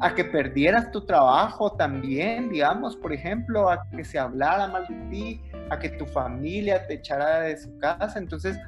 a 0.00 0.14
que 0.14 0.24
perdieras 0.24 0.90
tu 0.90 1.06
trabajo 1.06 1.72
también, 1.72 2.50
digamos, 2.50 2.96
por 2.96 3.12
ejemplo, 3.12 3.70
a 3.70 3.86
que 3.90 4.04
se 4.04 4.18
hablara 4.18 4.66
mal 4.66 4.86
de 4.88 4.96
ti, 5.10 5.40
a 5.70 5.78
que 5.78 5.90
tu 5.90 6.06
familia 6.06 6.86
te 6.86 6.94
echara 6.94 7.40
de 7.42 7.56
su 7.56 7.78
casa. 7.78 8.18
Entonces, 8.18 8.58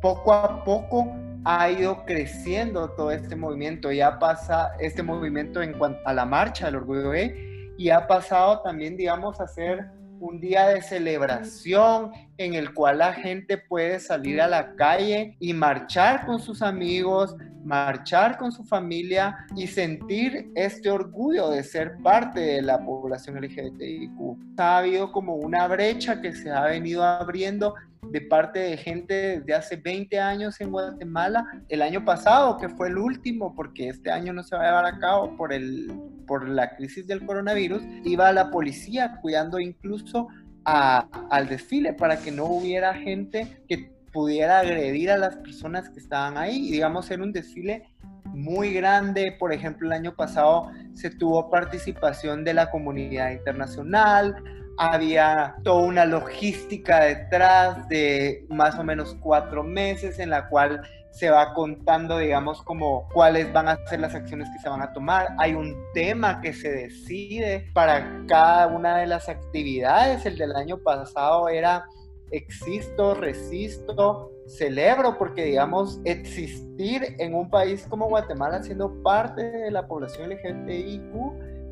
poco 0.00 0.32
a 0.32 0.64
poco 0.64 1.14
ha 1.44 1.70
ido 1.70 2.04
creciendo 2.04 2.90
todo 2.90 3.10
este 3.10 3.34
movimiento, 3.34 3.90
ya 3.90 4.18
pasa 4.18 4.72
este 4.78 5.02
movimiento 5.02 5.62
en 5.62 5.72
cuanto 5.72 6.00
a 6.06 6.12
la 6.12 6.24
marcha 6.24 6.66
del 6.66 6.76
orgullo 6.76 7.10
gay 7.10 7.74
y 7.76 7.90
ha 7.90 8.06
pasado 8.06 8.60
también, 8.62 8.96
digamos, 8.96 9.40
a 9.40 9.46
ser 9.46 9.90
un 10.20 10.40
día 10.40 10.68
de 10.68 10.82
celebración 10.82 12.12
en 12.38 12.54
el 12.54 12.72
cual 12.74 12.98
la 12.98 13.12
gente 13.12 13.58
puede 13.58 14.00
salir 14.00 14.40
a 14.40 14.48
la 14.48 14.74
calle 14.74 15.36
y 15.38 15.52
marchar 15.52 16.26
con 16.26 16.40
sus 16.40 16.62
amigos, 16.62 17.36
marchar 17.64 18.38
con 18.38 18.52
su 18.52 18.64
familia 18.64 19.46
y 19.56 19.66
sentir 19.66 20.50
este 20.54 20.90
orgullo 20.90 21.50
de 21.50 21.62
ser 21.62 21.96
parte 22.02 22.40
de 22.40 22.62
la 22.62 22.84
población 22.84 23.36
LGBTIQ. 23.40 24.58
Ha 24.58 24.78
habido 24.78 25.12
como 25.12 25.36
una 25.36 25.66
brecha 25.68 26.20
que 26.20 26.32
se 26.32 26.50
ha 26.50 26.64
venido 26.64 27.04
abriendo 27.04 27.74
de 28.10 28.20
parte 28.20 28.58
de 28.58 28.76
gente 28.76 29.14
desde 29.14 29.54
hace 29.54 29.76
20 29.76 30.18
años 30.18 30.60
en 30.60 30.70
Guatemala. 30.70 31.46
El 31.68 31.82
año 31.82 32.04
pasado, 32.04 32.56
que 32.58 32.68
fue 32.68 32.88
el 32.88 32.98
último, 32.98 33.54
porque 33.54 33.88
este 33.88 34.10
año 34.10 34.32
no 34.32 34.42
se 34.42 34.56
va 34.56 34.62
a 34.62 34.66
llevar 34.66 34.86
a 34.86 34.98
cabo 34.98 35.36
por, 35.36 35.52
el, 35.52 35.90
por 36.26 36.48
la 36.48 36.76
crisis 36.76 37.06
del 37.06 37.24
coronavirus, 37.24 37.82
iba 38.04 38.32
la 38.32 38.50
policía 38.50 39.18
cuidando 39.22 39.60
incluso 39.60 40.28
al 40.64 41.48
desfile 41.48 41.92
para 41.92 42.18
que 42.18 42.30
no 42.30 42.44
hubiera 42.46 42.94
gente 42.94 43.62
que 43.68 43.90
pudiera 44.12 44.60
agredir 44.60 45.10
a 45.10 45.16
las 45.16 45.36
personas 45.36 45.88
que 45.88 45.98
estaban 45.98 46.36
ahí. 46.36 46.68
Y 46.68 46.72
digamos, 46.72 47.10
era 47.10 47.22
un 47.22 47.32
desfile 47.32 47.88
muy 48.26 48.72
grande. 48.72 49.32
Por 49.38 49.52
ejemplo, 49.52 49.86
el 49.86 49.92
año 49.92 50.14
pasado 50.14 50.70
se 50.94 51.10
tuvo 51.10 51.50
participación 51.50 52.44
de 52.44 52.54
la 52.54 52.70
comunidad 52.70 53.30
internacional, 53.32 54.36
había 54.78 55.56
toda 55.62 55.82
una 55.82 56.04
logística 56.04 57.00
detrás 57.00 57.88
de 57.88 58.46
más 58.48 58.78
o 58.78 58.84
menos 58.84 59.16
cuatro 59.20 59.62
meses 59.62 60.18
en 60.18 60.30
la 60.30 60.48
cual 60.48 60.82
se 61.12 61.28
va 61.30 61.52
contando, 61.52 62.18
digamos, 62.18 62.62
como 62.62 63.06
cuáles 63.12 63.52
van 63.52 63.68
a 63.68 63.78
ser 63.86 64.00
las 64.00 64.14
acciones 64.14 64.48
que 64.50 64.58
se 64.60 64.68
van 64.68 64.80
a 64.80 64.92
tomar. 64.92 65.28
Hay 65.38 65.52
un 65.52 65.76
tema 65.92 66.40
que 66.40 66.54
se 66.54 66.70
decide 66.70 67.70
para 67.74 68.24
cada 68.26 68.68
una 68.68 68.96
de 68.96 69.06
las 69.06 69.28
actividades. 69.28 70.24
El 70.24 70.38
del 70.38 70.56
año 70.56 70.78
pasado 70.78 71.48
era 71.50 71.84
existo, 72.30 73.14
resisto, 73.14 74.30
celebro, 74.46 75.18
porque 75.18 75.44
digamos, 75.44 76.00
existir 76.04 77.14
en 77.18 77.34
un 77.34 77.50
país 77.50 77.86
como 77.90 78.08
Guatemala 78.08 78.62
siendo 78.62 79.02
parte 79.02 79.42
de 79.42 79.70
la 79.70 79.86
población 79.86 80.30
LGBTIQ 80.30 81.12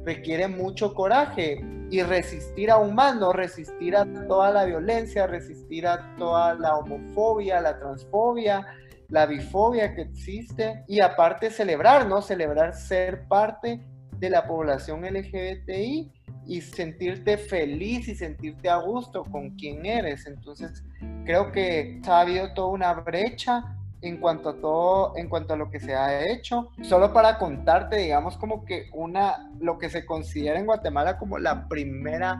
requiere 0.05 0.49
mucho 0.49 0.95
coraje 0.95 1.65
y 1.91 2.03
resistir 2.03 2.71
más, 2.93 3.17
¿no? 3.17 3.33
Resistir 3.33 3.97
a 3.97 4.07
toda 4.29 4.51
la 4.51 4.65
violencia, 4.65 5.27
resistir 5.27 5.87
a 5.87 6.15
toda 6.17 6.55
la 6.55 6.77
homofobia, 6.77 7.61
la 7.61 7.79
transfobia, 7.79 8.67
la 9.09 9.27
bifobia 9.27 9.95
que 9.95 10.03
existe 10.03 10.85
y 10.87 11.01
aparte 11.01 11.51
celebrar, 11.51 12.07
¿no? 12.07 12.23
Celebrar 12.23 12.75
ser 12.75 13.27
parte 13.27 13.81
de 14.19 14.31
la 14.31 14.47
población 14.47 15.05
LGBTI 15.05 16.13
y 16.47 16.61
sentirte 16.61 17.39
feliz 17.39 18.09
y 18.09 18.15
sentirte 18.15 18.69
a 18.69 18.77
gusto 18.77 19.25
con 19.25 19.51
quien 19.57 19.85
eres. 19.85 20.27
Entonces, 20.27 20.85
creo 21.25 21.51
que 21.51 22.01
ha 22.07 22.21
habido 22.21 22.53
toda 22.55 22.69
una 22.69 22.95
brecha 22.95 23.77
en 24.03 24.17
cuanto 24.19 24.51
a 24.51 24.55
todo, 24.57 25.17
en 25.17 25.29
cuanto 25.29 25.55
a 25.55 25.57
lo 25.57 25.71
que 25.71 25.81
se 25.81 25.95
ha 25.95 26.27
hecho. 26.27 26.71
Solo 26.83 27.13
para 27.13 27.39
contarte, 27.39 27.97
digamos, 27.97 28.37
como 28.37 28.65
que 28.65 28.89
una, 28.93 29.51
lo 29.61 29.79
que 29.79 29.91
se 29.91 30.07
considera 30.07 30.59
en 30.59 30.67
Guatemala 30.67 31.19
como 31.19 31.39
la 31.39 31.69
primera 31.69 32.39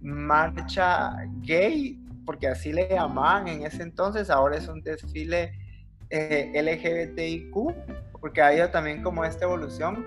marcha 0.00 1.16
gay, 1.42 1.98
porque 2.26 2.48
así 2.48 2.72
le 2.72 2.88
llamaban 2.88 3.48
en 3.48 3.64
ese 3.64 3.82
entonces, 3.82 4.30
ahora 4.30 4.56
es 4.56 4.68
un 4.68 4.82
desfile 4.82 5.52
eh, 6.10 6.52
LGBTIQ, 6.54 7.54
porque 8.20 8.42
ha 8.42 8.48
habido 8.48 8.70
también 8.70 9.02
como 9.02 9.24
esta 9.24 9.44
evolución, 9.44 10.04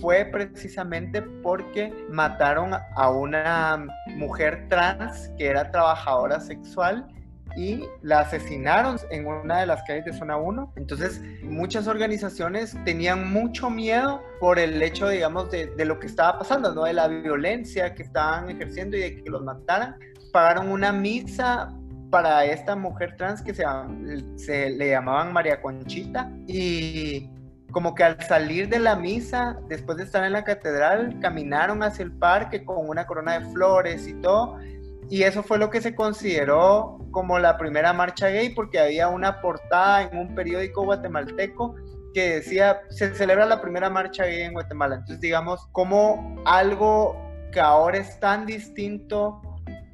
fue 0.00 0.24
precisamente 0.24 1.20
porque 1.20 1.92
mataron 2.08 2.72
a 2.72 3.10
una 3.10 3.86
mujer 4.16 4.66
trans 4.68 5.28
que 5.36 5.46
era 5.46 5.70
trabajadora 5.70 6.40
sexual 6.40 7.06
y 7.56 7.84
la 8.02 8.20
asesinaron 8.20 8.98
en 9.10 9.26
una 9.26 9.60
de 9.60 9.66
las 9.66 9.82
calles 9.82 10.04
de 10.04 10.12
zona 10.12 10.36
1. 10.36 10.74
Entonces, 10.76 11.20
muchas 11.42 11.86
organizaciones 11.86 12.76
tenían 12.84 13.32
mucho 13.32 13.70
miedo 13.70 14.22
por 14.40 14.58
el 14.58 14.82
hecho, 14.82 15.08
digamos, 15.08 15.50
de, 15.50 15.66
de, 15.66 15.84
lo 15.84 15.98
que 15.98 16.06
estaba 16.06 16.38
pasando, 16.38 16.74
¿no? 16.74 16.84
De 16.84 16.92
la 16.92 17.08
violencia 17.08 17.94
que 17.94 18.02
estaban 18.02 18.50
ejerciendo 18.50 18.96
y 18.96 19.00
de 19.00 19.22
que 19.22 19.30
los 19.30 19.42
mataran. 19.42 19.96
Pagaron 20.32 20.70
una 20.70 20.92
misa 20.92 21.74
para 22.12 22.44
esta 22.44 22.76
mujer 22.76 23.16
trans 23.16 23.42
que 23.42 23.54
se, 23.54 23.64
se 24.36 24.70
le 24.70 24.90
llamaban 24.90 25.32
María 25.32 25.60
Conchita 25.62 26.30
y 26.46 27.30
como 27.72 27.94
que 27.94 28.04
al 28.04 28.20
salir 28.20 28.68
de 28.68 28.78
la 28.78 28.94
misa, 28.96 29.58
después 29.66 29.96
de 29.96 30.04
estar 30.04 30.22
en 30.22 30.32
la 30.32 30.44
catedral, 30.44 31.18
caminaron 31.20 31.82
hacia 31.82 32.04
el 32.04 32.12
parque 32.12 32.64
con 32.64 32.86
una 32.86 33.06
corona 33.06 33.38
de 33.38 33.46
flores 33.50 34.06
y 34.06 34.12
todo 34.20 34.58
y 35.08 35.22
eso 35.24 35.42
fue 35.42 35.58
lo 35.58 35.70
que 35.70 35.80
se 35.80 35.94
consideró 35.94 36.98
como 37.10 37.38
la 37.38 37.58
primera 37.58 37.92
marcha 37.92 38.28
gay 38.28 38.50
porque 38.50 38.78
había 38.78 39.08
una 39.08 39.40
portada 39.40 40.02
en 40.02 40.16
un 40.16 40.34
periódico 40.34 40.84
guatemalteco 40.84 41.74
que 42.14 42.36
decía 42.36 42.82
se 42.90 43.14
celebra 43.14 43.46
la 43.46 43.60
primera 43.60 43.90
marcha 43.90 44.24
gay 44.24 44.42
en 44.42 44.52
Guatemala. 44.52 44.96
Entonces 44.96 45.20
digamos 45.20 45.66
como 45.72 46.36
algo 46.44 47.16
que 47.52 47.60
ahora 47.60 47.98
es 47.98 48.18
tan 48.20 48.46
distinto 48.46 49.40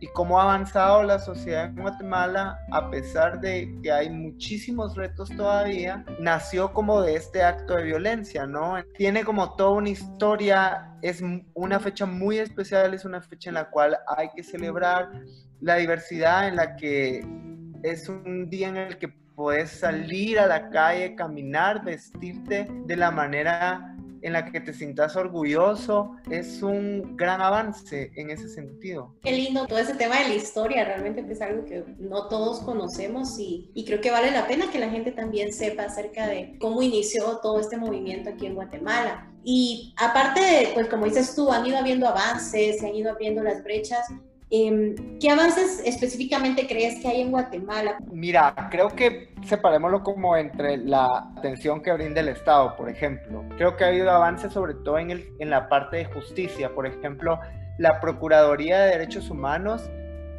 y 0.01 0.07
cómo 0.09 0.39
ha 0.39 0.45
avanzado 0.45 1.03
la 1.03 1.19
sociedad 1.19 1.67
en 1.67 1.77
Guatemala, 1.77 2.59
a 2.71 2.91
pesar 2.91 3.41
de 3.41 3.77
que 3.83 3.91
hay 3.91 4.11
muchísimos 4.11 4.97
retos 4.97 5.29
todavía, 5.37 6.05
nació 6.21 6.73
como 6.73 7.03
de 7.03 7.17
este 7.17 7.43
acto 7.43 7.75
de 7.75 7.85
violencia, 7.85 8.47
¿no? 8.47 8.77
Tiene 8.97 9.25
como 9.25 9.57
toda 9.57 9.71
una 9.71 9.91
historia, 9.91 10.93
es 11.03 11.23
una 11.55 11.81
fecha 11.81 12.07
muy 12.07 12.39
especial, 12.39 12.95
es 12.95 13.05
una 13.05 13.21
fecha 13.21 13.51
en 13.51 13.55
la 13.55 13.71
cual 13.71 13.99
hay 14.17 14.31
que 14.35 14.43
celebrar 14.43 15.11
la 15.61 15.77
diversidad, 15.77 16.49
en 16.49 16.57
la 16.57 16.77
que 16.77 17.27
es 17.83 18.09
un 18.09 18.49
día 18.49 18.69
en 18.69 18.77
el 18.77 18.99
que 18.99 19.09
puedes 19.35 19.71
salir 19.71 20.39
a 20.39 20.47
la 20.47 20.69
calle, 20.71 21.15
caminar, 21.15 21.85
vestirte 21.85 22.69
de 22.87 22.97
la 22.97 23.11
manera 23.11 23.97
en 24.23 24.33
la 24.33 24.51
que 24.51 24.61
te 24.61 24.73
sientas 24.73 25.17
orgulloso, 25.17 26.17
es 26.31 26.63
un 26.63 27.17
gran 27.17 27.41
avance 27.41 28.11
en 28.17 28.31
ese 28.31 28.49
sentido. 28.49 29.15
Qué 29.23 29.33
lindo 29.33 29.67
todo 29.67 29.79
ese 29.79 29.95
tema 29.95 30.19
de 30.21 30.29
la 30.29 30.35
historia, 30.35 30.85
realmente 30.85 31.25
es 31.31 31.41
algo 31.41 31.65
que 31.65 31.85
no 31.99 32.29
todos 32.29 32.61
conocemos 32.61 33.39
y, 33.39 33.71
y 33.75 33.85
creo 33.85 34.01
que 34.01 34.11
vale 34.11 34.31
la 34.31 34.47
pena 34.47 34.71
que 34.71 34.79
la 34.79 34.91
gente 34.91 35.13
también 35.13 35.53
sepa 35.53 35.85
acerca 35.85 36.27
de 36.27 36.57
cómo 36.61 36.83
inició 36.83 37.39
todo 37.39 37.61
este 37.61 37.77
movimiento 37.77 38.31
aquí 38.31 38.47
en 38.47 38.55
Guatemala. 38.55 39.31
Y 39.45 39.95
aparte 39.97 40.41
de, 40.41 40.69
pues 40.75 40.89
como 40.89 41.07
dices 41.07 41.35
tú, 41.35 41.51
han 41.51 41.67
ido 41.67 41.79
habiendo 41.79 42.07
avances, 42.07 42.81
se 42.81 42.87
han 42.87 42.95
ido 42.95 43.11
abriendo 43.11 43.43
las 43.43 43.63
brechas, 43.63 44.07
Em, 44.51 45.19
¿Qué 45.19 45.31
avances 45.31 45.83
específicamente 45.85 46.67
crees 46.67 47.01
que 47.01 47.09
hay 47.09 47.21
en 47.21 47.31
Guatemala? 47.31 47.99
Mira, 48.11 48.55
creo 48.71 48.89
que 48.89 49.35
separémoslo 49.45 50.03
como 50.03 50.37
entre 50.37 50.79
la 50.79 51.33
atención 51.37 51.83
que 51.83 51.93
brinda 51.93 52.21
el 52.21 52.29
Estado, 52.29 52.75
por 52.77 52.89
ejemplo. 52.89 53.45
Creo 53.57 53.77
que 53.77 53.85
ha 53.85 53.89
habido 53.89 54.11
avances 54.11 54.53
sobre 54.53 54.75
todo 54.75 54.99
en, 54.99 55.11
el, 55.11 55.29
en 55.39 55.51
la 55.51 55.69
parte 55.69 55.99
de 55.99 56.05
justicia. 56.07 56.75
Por 56.75 56.87
ejemplo, 56.87 57.39
la 57.77 58.01
Procuraduría 58.01 58.81
de 58.81 58.93
Derechos 58.93 59.29
Humanos 59.29 59.91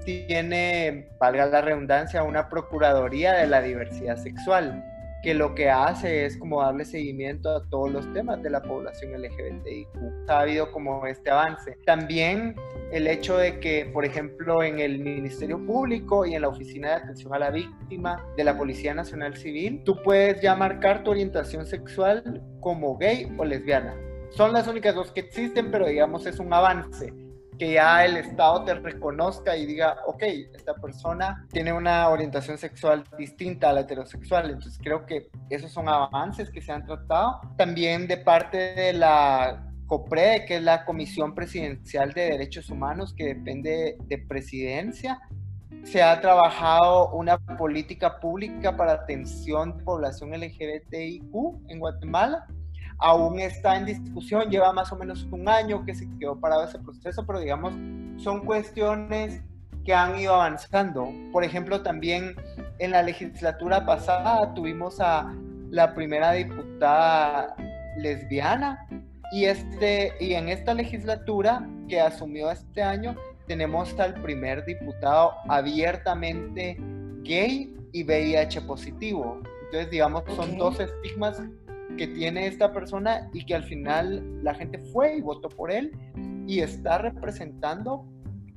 tiene, 0.05 1.09
valga 1.19 1.45
la 1.45 1.61
redundancia, 1.61 2.23
una 2.23 2.49
Procuraduría 2.49 3.33
de 3.33 3.45
la 3.45 3.61
Diversidad 3.61 4.17
Sexual 4.17 4.83
que 5.23 5.33
lo 5.33 5.53
que 5.53 5.69
hace 5.69 6.25
es 6.25 6.37
como 6.37 6.61
darle 6.61 6.85
seguimiento 6.85 7.49
a 7.49 7.69
todos 7.69 7.91
los 7.91 8.13
temas 8.13 8.41
de 8.41 8.49
la 8.49 8.61
población 8.61 9.11
LGBTIQ. 9.21 10.29
Ha 10.29 10.39
habido 10.39 10.71
como 10.71 11.05
este 11.05 11.29
avance. 11.29 11.77
También 11.85 12.55
el 12.91 13.07
hecho 13.07 13.37
de 13.37 13.59
que, 13.59 13.89
por 13.93 14.05
ejemplo, 14.05 14.63
en 14.63 14.79
el 14.79 14.99
Ministerio 14.99 15.63
Público 15.65 16.25
y 16.25 16.35
en 16.35 16.41
la 16.43 16.47
Oficina 16.47 16.89
de 16.89 16.95
Atención 16.95 17.33
a 17.33 17.39
la 17.39 17.51
Víctima 17.51 18.25
de 18.37 18.43
la 18.43 18.57
Policía 18.57 18.93
Nacional 18.93 19.35
Civil, 19.35 19.81
tú 19.83 20.01
puedes 20.03 20.41
ya 20.41 20.55
marcar 20.55 21.03
tu 21.03 21.11
orientación 21.11 21.65
sexual 21.65 22.41
como 22.61 22.97
gay 22.97 23.31
o 23.37 23.45
lesbiana. 23.45 23.95
Son 24.31 24.53
las 24.53 24.67
únicas 24.67 24.95
dos 24.95 25.11
que 25.11 25.21
existen, 25.21 25.71
pero 25.71 25.87
digamos 25.87 26.25
es 26.25 26.39
un 26.39 26.53
avance. 26.53 27.13
Que 27.59 27.73
ya 27.73 28.05
el 28.05 28.15
Estado 28.15 28.63
te 28.63 28.73
reconozca 28.73 29.55
y 29.57 29.65
diga, 29.65 29.97
ok, 30.07 30.23
esta 30.55 30.73
persona 30.75 31.45
tiene 31.51 31.73
una 31.73 32.07
orientación 32.07 32.57
sexual 32.57 33.03
distinta 33.17 33.69
a 33.69 33.73
la 33.73 33.81
heterosexual. 33.81 34.49
Entonces 34.49 34.79
creo 34.81 35.05
que 35.05 35.29
esos 35.49 35.71
son 35.71 35.89
avances 35.89 36.49
que 36.49 36.61
se 36.61 36.71
han 36.71 36.85
tratado. 36.85 37.41
También 37.57 38.07
de 38.07 38.17
parte 38.17 38.57
de 38.73 38.93
la 38.93 39.69
COPRED, 39.87 40.45
que 40.45 40.55
es 40.57 40.63
la 40.63 40.85
Comisión 40.85 41.35
Presidencial 41.35 42.13
de 42.13 42.31
Derechos 42.31 42.69
Humanos, 42.69 43.13
que 43.13 43.25
depende 43.25 43.97
de 44.05 44.17
presidencia, 44.19 45.19
se 45.83 46.01
ha 46.01 46.19
trabajado 46.21 47.11
una 47.11 47.37
política 47.37 48.19
pública 48.19 48.77
para 48.77 48.93
atención 48.93 49.77
de 49.77 49.83
población 49.83 50.31
LGBTIQ 50.31 51.33
en 51.67 51.79
Guatemala 51.79 52.47
aún 52.99 53.39
está 53.39 53.77
en 53.77 53.85
discusión, 53.85 54.49
lleva 54.49 54.73
más 54.73 54.91
o 54.91 54.95
menos 54.95 55.27
un 55.31 55.47
año 55.47 55.85
que 55.85 55.95
se 55.95 56.07
quedó 56.19 56.39
parado 56.39 56.65
ese 56.65 56.79
proceso, 56.79 57.25
pero 57.25 57.39
digamos, 57.39 57.73
son 58.17 58.45
cuestiones 58.45 59.41
que 59.85 59.93
han 59.93 60.19
ido 60.19 60.35
avanzando. 60.35 61.09
Por 61.31 61.43
ejemplo, 61.43 61.81
también 61.81 62.35
en 62.77 62.91
la 62.91 63.01
legislatura 63.01 63.85
pasada 63.85 64.53
tuvimos 64.53 64.99
a 64.99 65.33
la 65.71 65.93
primera 65.93 66.33
diputada 66.33 67.55
lesbiana 67.97 68.85
y, 69.31 69.45
este, 69.45 70.13
y 70.19 70.33
en 70.33 70.49
esta 70.49 70.73
legislatura 70.73 71.67
que 71.87 71.99
asumió 71.99 72.51
este 72.51 72.81
año 72.81 73.15
tenemos 73.47 73.97
al 73.99 74.13
primer 74.21 74.65
diputado 74.65 75.33
abiertamente 75.47 76.77
gay 77.23 77.75
y 77.93 78.03
VIH 78.03 78.61
positivo. 78.61 79.41
Entonces, 79.65 79.89
digamos, 79.91 80.23
son 80.35 80.57
dos 80.57 80.79
estigmas 80.79 81.41
que 81.99 82.07
tiene 82.07 82.47
esta 82.47 82.71
persona 82.71 83.29
y 83.33 83.45
que 83.45 83.53
al 83.55 83.63
final 83.65 84.23
la 84.41 84.55
gente 84.55 84.79
fue 84.93 85.17
y 85.17 85.21
votó 85.21 85.49
por 85.49 85.69
él 85.69 85.91
y 86.47 86.61
está 86.61 86.97
representando 86.97 88.05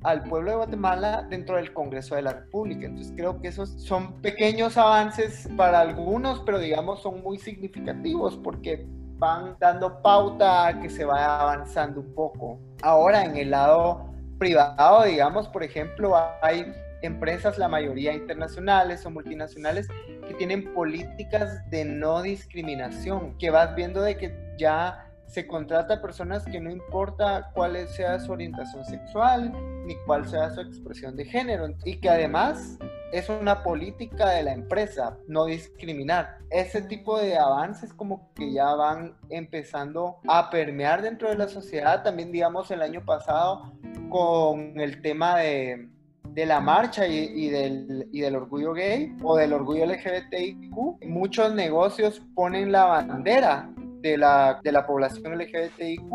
al 0.03 0.23
pueblo 0.23 0.51
de 0.51 0.57
Guatemala 0.57 1.27
dentro 1.29 1.57
del 1.57 1.73
Congreso 1.73 2.15
de 2.15 2.21
la 2.21 2.31
República. 2.31 2.85
Entonces 2.85 3.11
creo 3.17 3.41
que 3.41 3.49
esos 3.49 3.69
son 3.83 4.21
pequeños 4.21 4.77
avances 4.77 5.49
para 5.57 5.81
algunos, 5.81 6.39
pero 6.45 6.57
digamos 6.57 7.01
son 7.01 7.21
muy 7.21 7.37
significativos 7.37 8.37
porque 8.37 8.87
van 9.17 9.57
dando 9.59 10.01
pauta 10.01 10.67
a 10.67 10.79
que 10.79 10.89
se 10.89 11.03
vaya 11.03 11.41
avanzando 11.41 11.99
un 11.99 12.15
poco. 12.15 12.59
Ahora 12.81 13.25
en 13.25 13.35
el 13.35 13.51
lado 13.51 14.09
privado, 14.39 15.03
digamos, 15.03 15.49
por 15.49 15.63
ejemplo, 15.63 16.15
hay 16.41 16.73
empresas, 17.03 17.57
la 17.57 17.67
mayoría 17.67 18.13
internacionales 18.13 19.05
o 19.05 19.11
multinacionales, 19.11 19.87
que 20.27 20.33
tienen 20.35 20.73
políticas 20.73 21.69
de 21.69 21.85
no 21.85 22.21
discriminación, 22.21 23.37
que 23.37 23.49
vas 23.49 23.75
viendo 23.75 24.01
de 24.01 24.17
que 24.17 24.35
ya 24.57 25.09
se 25.27 25.47
contrata 25.47 25.95
a 25.95 26.01
personas 26.01 26.45
que 26.45 26.59
no 26.59 26.69
importa 26.69 27.49
cuál 27.53 27.87
sea 27.87 28.19
su 28.19 28.31
orientación 28.31 28.85
sexual 28.85 29.51
ni 29.85 29.95
cuál 30.05 30.27
sea 30.27 30.51
su 30.51 30.61
expresión 30.61 31.15
de 31.15 31.25
género 31.25 31.69
y 31.83 31.99
que 31.99 32.09
además 32.09 32.77
es 33.11 33.29
una 33.29 33.61
política 33.61 34.29
de 34.31 34.43
la 34.43 34.53
empresa, 34.53 35.17
no 35.27 35.45
discriminar. 35.45 36.39
Ese 36.49 36.81
tipo 36.81 37.19
de 37.19 37.37
avances 37.37 37.93
como 37.93 38.33
que 38.33 38.51
ya 38.51 38.73
van 38.73 39.15
empezando 39.29 40.17
a 40.27 40.49
permear 40.49 41.03
dentro 41.03 41.29
de 41.29 41.35
la 41.35 41.47
sociedad. 41.47 42.03
También 42.03 42.31
digamos 42.31 42.71
el 42.71 42.81
año 42.81 43.05
pasado 43.05 43.71
con 44.09 44.79
el 44.79 45.01
tema 45.03 45.37
de, 45.37 45.89
de 46.33 46.45
la 46.47 46.59
marcha 46.59 47.07
y, 47.07 47.49
del, 47.49 48.35
orgullo 48.35 48.73
gay 48.73 49.15
o 49.21 49.37
del 49.37 49.53
orgullo 49.53 49.85
LGBTIQ, 49.85 51.05
muchos 51.05 51.53
negocios 51.53 52.21
ponen 52.33 52.71
la 52.71 52.85
bandera 52.85 53.69
de 54.01 54.17
la, 54.17 54.59
de 54.63 54.71
la 54.71 54.85
población 54.85 55.37
LGBTIQ. 55.37 56.11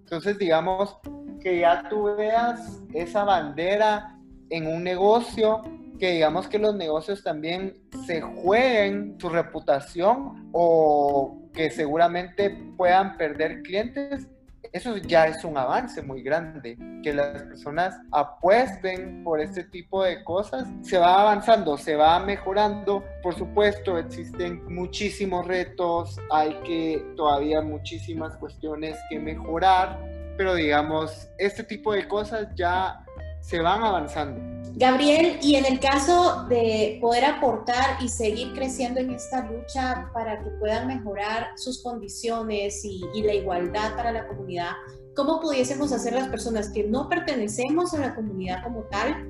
Entonces, 0.00 0.38
digamos 0.38 0.96
que 1.40 1.60
ya 1.60 1.88
tú 1.88 2.04
veas 2.16 2.80
esa 2.94 3.24
bandera 3.24 4.16
en 4.50 4.68
un 4.68 4.84
negocio, 4.84 5.62
que 5.98 6.12
digamos 6.12 6.46
que 6.46 6.58
los 6.58 6.76
negocios 6.76 7.24
también 7.24 7.76
se 8.06 8.20
jueguen 8.20 9.16
su 9.18 9.28
reputación 9.28 10.48
o 10.52 11.42
que 11.52 11.70
seguramente 11.70 12.50
puedan 12.76 13.16
perder 13.16 13.62
clientes 13.62 14.28
eso 14.72 14.96
ya 14.96 15.26
es 15.26 15.44
un 15.44 15.56
avance 15.56 16.02
muy 16.02 16.22
grande, 16.22 16.78
que 17.02 17.12
las 17.12 17.42
personas 17.42 17.94
apuesten 18.12 19.22
por 19.24 19.40
este 19.40 19.64
tipo 19.64 20.02
de 20.02 20.22
cosas. 20.24 20.66
Se 20.82 20.98
va 20.98 21.22
avanzando, 21.22 21.76
se 21.76 21.96
va 21.96 22.18
mejorando. 22.20 23.04
Por 23.22 23.34
supuesto, 23.34 23.98
existen 23.98 24.64
muchísimos 24.72 25.46
retos, 25.46 26.18
hay 26.30 26.54
que 26.64 27.04
todavía 27.16 27.60
muchísimas 27.60 28.36
cuestiones 28.36 28.96
que 29.10 29.18
mejorar, 29.18 29.98
pero 30.36 30.54
digamos, 30.54 31.28
este 31.38 31.64
tipo 31.64 31.92
de 31.92 32.06
cosas 32.06 32.48
ya 32.54 33.04
se 33.40 33.60
van 33.60 33.82
avanzando. 33.82 34.55
Gabriel, 34.78 35.38
y 35.40 35.54
en 35.54 35.64
el 35.64 35.80
caso 35.80 36.44
de 36.50 36.98
poder 37.00 37.24
aportar 37.24 37.96
y 38.02 38.10
seguir 38.10 38.52
creciendo 38.52 39.00
en 39.00 39.10
esta 39.10 39.50
lucha 39.50 40.10
para 40.12 40.44
que 40.44 40.50
puedan 40.50 40.86
mejorar 40.86 41.52
sus 41.56 41.82
condiciones 41.82 42.84
y, 42.84 43.00
la 43.22 43.32
igualdad 43.32 43.96
para 43.96 44.12
la 44.12 44.28
comunidad, 44.28 44.72
¿cómo 45.14 45.40
pudiésemos 45.40 45.92
hacer 45.92 46.12
las 46.12 46.28
personas 46.28 46.68
que 46.68 46.84
no 46.84 47.08
pertenecemos 47.08 47.94
a 47.94 48.00
la 48.00 48.14
comunidad 48.14 48.62
como 48.62 48.82
tal, 48.90 49.26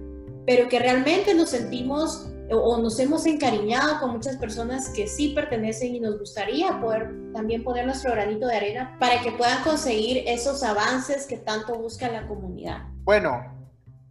pero 0.46 0.68
que 0.68 0.80
realmente 0.80 1.32
nos 1.32 1.50
sentimos 1.50 2.28
o 2.50 2.78
nos 2.78 2.98
hemos 2.98 3.24
encariñado 3.24 4.00
con 4.00 4.10
muchas 4.10 4.36
personas 4.38 4.88
que 4.88 5.06
sí 5.06 5.28
pertenecen 5.28 5.94
y 5.94 6.00
nos 6.00 6.18
gustaría 6.18 6.80
poder 6.80 7.32
también 7.32 7.62
poner 7.62 7.86
nuestro 7.86 8.10
granito 8.10 8.48
de 8.48 8.56
arena 8.56 8.96
para 8.98 9.22
que 9.22 9.30
puedan 9.30 9.62
conseguir 9.62 10.24
esos 10.26 10.64
avances 10.64 11.24
que 11.26 11.36
tanto 11.36 11.76
busca 11.76 12.10
la 12.10 12.26
comunidad? 12.26 12.82
Bueno, 13.04 13.55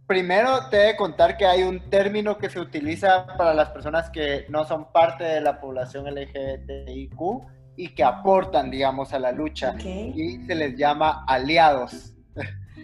Primero 0.06 0.68
te 0.70 0.76
he 0.76 0.86
de 0.88 0.96
contar 0.96 1.36
que 1.36 1.44
hay 1.44 1.64
un 1.64 1.90
término 1.90 2.38
que 2.38 2.48
se 2.48 2.60
utiliza 2.60 3.26
para 3.36 3.52
las 3.52 3.70
personas 3.70 4.08
que 4.10 4.46
no 4.48 4.64
son 4.64 4.92
parte 4.92 5.24
de 5.24 5.40
la 5.40 5.60
población 5.60 6.04
LGBTIQ 6.06 7.20
y 7.76 7.88
que 7.88 8.04
aportan, 8.04 8.70
digamos, 8.70 9.12
a 9.12 9.18
la 9.18 9.32
lucha. 9.32 9.74
Y 9.80 10.46
se 10.46 10.54
les 10.54 10.76
llama 10.76 11.24
aliados. 11.26 12.14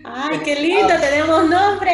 ¡Ay, 0.04 0.40
qué 0.44 0.60
lindo! 0.60 0.94
¡Tenemos 1.00 1.48
nombre! 1.48 1.92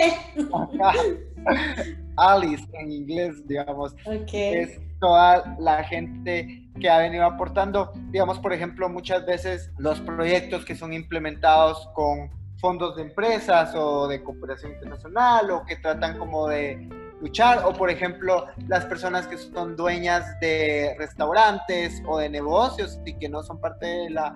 Alice 2.16 2.66
en 2.72 2.90
inglés, 2.90 3.46
digamos. 3.46 3.94
Es 4.32 4.80
toda 4.98 5.56
la 5.60 5.84
gente 5.84 6.64
que 6.80 6.88
ha 6.88 6.98
venido 6.98 7.24
aportando, 7.24 7.92
digamos, 8.10 8.38
por 8.38 8.52
ejemplo, 8.52 8.88
muchas 8.88 9.26
veces 9.26 9.70
los 9.78 10.00
proyectos 10.00 10.64
que 10.64 10.74
son 10.74 10.92
implementados 10.92 11.88
con 11.94 12.30
fondos 12.58 12.96
de 12.96 13.02
empresas 13.02 13.74
o 13.74 14.08
de 14.08 14.22
cooperación 14.22 14.72
internacional 14.72 15.50
o 15.50 15.64
que 15.64 15.76
tratan 15.76 16.18
como 16.18 16.48
de 16.48 16.88
luchar 17.20 17.64
o 17.64 17.72
por 17.72 17.90
ejemplo 17.90 18.46
las 18.68 18.84
personas 18.84 19.26
que 19.26 19.36
son 19.36 19.76
dueñas 19.76 20.38
de 20.40 20.94
restaurantes 20.98 22.02
o 22.06 22.18
de 22.18 22.28
negocios 22.28 23.00
y 23.04 23.14
que 23.14 23.28
no 23.28 23.42
son 23.42 23.60
parte 23.60 23.86
de 23.86 24.10
la 24.10 24.34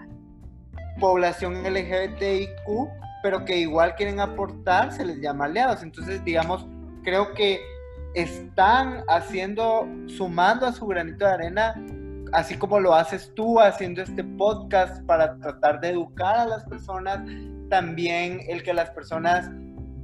población 1.00 1.62
LGBTIQ 1.62 2.88
pero 3.22 3.44
que 3.44 3.56
igual 3.56 3.94
quieren 3.94 4.20
aportar 4.20 4.92
se 4.92 5.04
les 5.04 5.20
llama 5.20 5.44
aliados. 5.44 5.82
Entonces 5.82 6.24
digamos 6.24 6.66
creo 7.04 7.34
que 7.34 7.60
están 8.14 9.02
haciendo 9.08 9.86
sumando 10.06 10.66
a 10.66 10.72
su 10.72 10.86
granito 10.86 11.24
de 11.24 11.32
arena 11.32 11.74
así 12.32 12.56
como 12.56 12.80
lo 12.80 12.94
haces 12.94 13.32
tú 13.34 13.60
haciendo 13.60 14.02
este 14.02 14.24
podcast 14.24 15.04
para 15.06 15.38
tratar 15.38 15.80
de 15.80 15.90
educar 15.90 16.36
a 16.40 16.46
las 16.46 16.64
personas 16.64 17.20
también 17.68 18.40
el 18.48 18.62
que 18.62 18.74
las 18.74 18.90
personas 18.90 19.50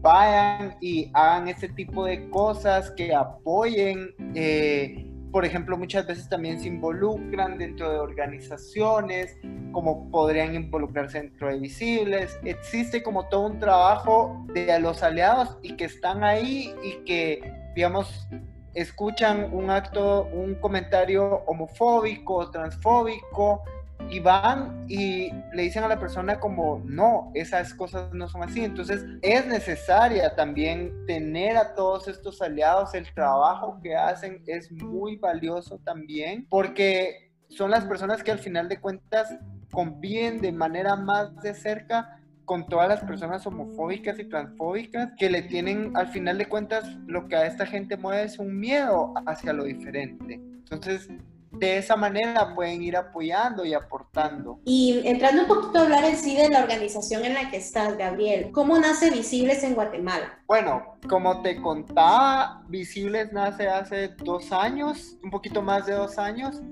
vayan 0.00 0.76
y 0.80 1.10
hagan 1.14 1.48
ese 1.48 1.68
tipo 1.68 2.04
de 2.04 2.28
cosas, 2.30 2.90
que 2.92 3.14
apoyen. 3.14 4.14
Eh, 4.34 5.04
por 5.30 5.44
ejemplo, 5.44 5.76
muchas 5.76 6.06
veces 6.06 6.28
también 6.28 6.58
se 6.58 6.68
involucran 6.68 7.58
dentro 7.58 7.90
de 7.90 7.98
organizaciones, 7.98 9.36
como 9.72 10.10
podrían 10.10 10.54
involucrarse 10.54 11.20
dentro 11.20 11.48
de 11.48 11.58
visibles. 11.58 12.38
Existe 12.44 13.02
como 13.02 13.28
todo 13.28 13.48
un 13.48 13.58
trabajo 13.58 14.46
de 14.54 14.78
los 14.80 15.02
aliados 15.02 15.58
y 15.62 15.76
que 15.76 15.84
están 15.84 16.24
ahí 16.24 16.74
y 16.82 17.04
que, 17.04 17.52
digamos, 17.74 18.26
escuchan 18.74 19.48
un 19.52 19.70
acto, 19.70 20.24
un 20.32 20.54
comentario 20.56 21.42
homofóbico, 21.46 22.50
transfóbico, 22.50 23.62
y 24.10 24.20
van 24.20 24.86
y 24.88 25.30
le 25.52 25.62
dicen 25.62 25.84
a 25.84 25.88
la 25.88 25.98
persona 25.98 26.40
como, 26.40 26.82
no, 26.84 27.30
esas 27.34 27.74
cosas 27.74 28.12
no 28.12 28.28
son 28.28 28.42
así. 28.42 28.64
Entonces 28.64 29.04
es 29.22 29.46
necesaria 29.46 30.34
también 30.34 31.06
tener 31.06 31.56
a 31.56 31.74
todos 31.74 32.08
estos 32.08 32.40
aliados, 32.40 32.94
el 32.94 33.12
trabajo 33.12 33.78
que 33.82 33.96
hacen 33.96 34.42
es 34.46 34.70
muy 34.70 35.16
valioso 35.16 35.78
también, 35.84 36.46
porque 36.48 37.32
son 37.48 37.70
las 37.70 37.84
personas 37.84 38.22
que 38.22 38.30
al 38.30 38.38
final 38.38 38.68
de 38.68 38.80
cuentas 38.80 39.28
conviven 39.70 40.40
de 40.40 40.52
manera 40.52 40.96
más 40.96 41.34
de 41.42 41.54
cerca 41.54 42.17
con 42.48 42.66
todas 42.66 42.88
las 42.88 43.04
personas 43.04 43.46
homofóbicas 43.46 44.18
y 44.18 44.24
transfóbicas 44.24 45.10
que 45.18 45.28
le 45.28 45.42
tienen 45.42 45.94
al 45.94 46.08
final 46.08 46.38
de 46.38 46.48
cuentas 46.48 46.96
lo 47.06 47.28
que 47.28 47.36
a 47.36 47.46
esta 47.46 47.66
gente 47.66 47.98
mueve 47.98 48.22
es 48.22 48.38
un 48.38 48.58
miedo 48.58 49.12
hacia 49.26 49.52
lo 49.52 49.64
diferente. 49.64 50.34
Entonces, 50.34 51.08
de 51.52 51.76
esa 51.76 51.94
manera 51.94 52.54
pueden 52.54 52.82
ir 52.82 52.96
apoyando 52.96 53.66
y 53.66 53.74
aportando. 53.74 54.60
Y 54.64 55.02
entrando 55.04 55.42
un 55.42 55.48
poquito 55.48 55.78
a 55.78 55.82
hablar 55.82 56.04
en 56.04 56.16
sí 56.16 56.36
de 56.36 56.48
la 56.48 56.62
organización 56.62 57.26
en 57.26 57.34
la 57.34 57.50
que 57.50 57.58
estás, 57.58 57.98
Gabriel, 57.98 58.50
¿cómo 58.50 58.78
nace 58.78 59.10
Visibles 59.10 59.62
en 59.62 59.74
Guatemala? 59.74 60.38
Bueno, 60.46 60.96
como 61.06 61.42
te 61.42 61.60
contaba, 61.60 62.62
Visibles 62.68 63.30
nace 63.30 63.68
hace 63.68 64.08
dos 64.08 64.52
años, 64.52 65.18
un 65.22 65.30
poquito 65.30 65.60
más 65.60 65.84
de 65.84 65.92
dos 65.92 66.18
años, 66.18 66.62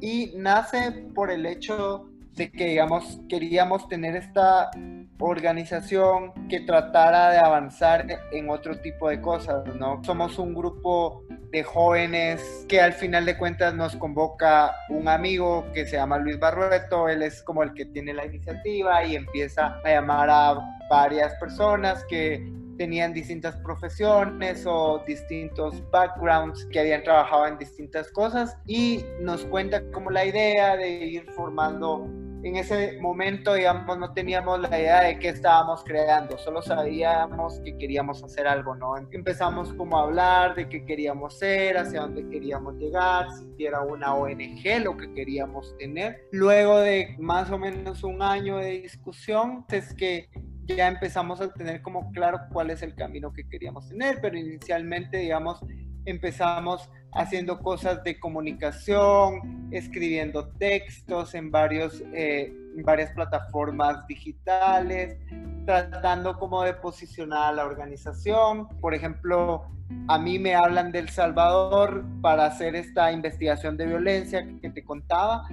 y 0.00 0.32
nace 0.36 0.90
por 1.14 1.30
el 1.30 1.46
hecho 1.46 2.10
de 2.32 2.50
que, 2.50 2.66
digamos, 2.66 3.20
queríamos 3.28 3.86
tener 3.88 4.16
esta 4.16 4.70
organización 5.18 6.32
que 6.48 6.60
tratara 6.60 7.30
de 7.30 7.38
avanzar 7.38 8.06
en 8.32 8.50
otro 8.50 8.78
tipo 8.80 9.08
de 9.08 9.20
cosas, 9.20 9.64
¿no? 9.76 10.02
Somos 10.04 10.38
un 10.38 10.54
grupo 10.54 11.24
de 11.50 11.62
jóvenes 11.62 12.66
que 12.68 12.80
al 12.80 12.92
final 12.92 13.24
de 13.24 13.38
cuentas 13.38 13.74
nos 13.74 13.94
convoca 13.96 14.74
un 14.90 15.08
amigo 15.08 15.64
que 15.72 15.86
se 15.86 15.96
llama 15.96 16.18
Luis 16.18 16.38
Barrueto, 16.38 17.08
él 17.08 17.22
es 17.22 17.42
como 17.42 17.62
el 17.62 17.72
que 17.74 17.86
tiene 17.86 18.12
la 18.12 18.26
iniciativa 18.26 19.04
y 19.04 19.16
empieza 19.16 19.80
a 19.84 19.88
llamar 19.88 20.28
a 20.30 20.58
varias 20.90 21.34
personas 21.36 22.04
que 22.08 22.44
tenían 22.76 23.12
distintas 23.12 23.56
profesiones 23.58 24.64
o 24.66 25.02
distintos 25.06 25.82
backgrounds 25.90 26.66
que 26.66 26.80
habían 26.80 27.04
trabajado 27.04 27.46
en 27.46 27.58
distintas 27.58 28.10
cosas 28.10 28.56
y 28.66 29.04
nos 29.20 29.44
cuenta 29.46 29.82
como 29.92 30.10
la 30.10 30.24
idea 30.24 30.76
de 30.76 30.88
ir 30.88 31.30
formando 31.32 32.08
en 32.44 32.56
ese 32.56 32.98
momento, 33.00 33.54
digamos, 33.54 33.98
no 33.98 34.12
teníamos 34.12 34.60
la 34.60 34.78
idea 34.78 35.00
de 35.00 35.18
qué 35.18 35.30
estábamos 35.30 35.82
creando, 35.82 36.36
solo 36.36 36.60
sabíamos 36.60 37.58
que 37.60 37.76
queríamos 37.78 38.22
hacer 38.22 38.46
algo, 38.46 38.74
¿no? 38.74 38.98
Empezamos 38.98 39.72
como 39.72 39.98
a 39.98 40.02
hablar 40.02 40.54
de 40.54 40.68
qué 40.68 40.84
queríamos 40.84 41.38
ser, 41.38 41.78
hacia 41.78 42.02
dónde 42.02 42.28
queríamos 42.28 42.74
llegar, 42.74 43.28
si 43.56 43.64
era 43.64 43.80
una 43.80 44.14
ONG 44.14 44.62
lo 44.82 44.94
que 44.94 45.10
queríamos 45.14 45.74
tener. 45.78 46.28
Luego 46.32 46.80
de 46.80 47.16
más 47.18 47.50
o 47.50 47.58
menos 47.58 48.04
un 48.04 48.20
año 48.20 48.58
de 48.58 48.82
discusión, 48.82 49.64
es 49.70 49.94
que 49.94 50.28
ya 50.66 50.88
empezamos 50.88 51.40
a 51.40 51.50
tener 51.50 51.80
como 51.80 52.12
claro 52.12 52.40
cuál 52.52 52.70
es 52.70 52.82
el 52.82 52.94
camino 52.94 53.32
que 53.32 53.48
queríamos 53.48 53.88
tener, 53.88 54.18
pero 54.20 54.36
inicialmente, 54.36 55.16
digamos, 55.16 55.60
empezamos 56.04 56.90
haciendo 57.12 57.60
cosas 57.60 58.02
de 58.02 58.18
comunicación, 58.18 59.68
escribiendo 59.70 60.48
textos 60.48 61.34
en, 61.34 61.50
varios, 61.50 62.02
eh, 62.12 62.52
en 62.76 62.82
varias 62.82 63.12
plataformas 63.12 64.06
digitales, 64.06 65.16
tratando 65.64 66.38
como 66.38 66.62
de 66.62 66.74
posicionar 66.74 67.50
a 67.50 67.52
la 67.52 67.64
organización. 67.64 68.68
Por 68.80 68.94
ejemplo, 68.94 69.64
a 70.08 70.18
mí 70.18 70.38
me 70.38 70.54
hablan 70.54 70.90
del 70.90 71.08
Salvador 71.08 72.04
para 72.20 72.46
hacer 72.46 72.74
esta 72.74 73.12
investigación 73.12 73.76
de 73.76 73.86
violencia 73.86 74.46
que 74.60 74.70
te 74.70 74.84
contaba, 74.84 75.48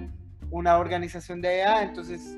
una 0.50 0.78
organización 0.78 1.40
de 1.40 1.62
allá, 1.62 1.82
entonces 1.82 2.36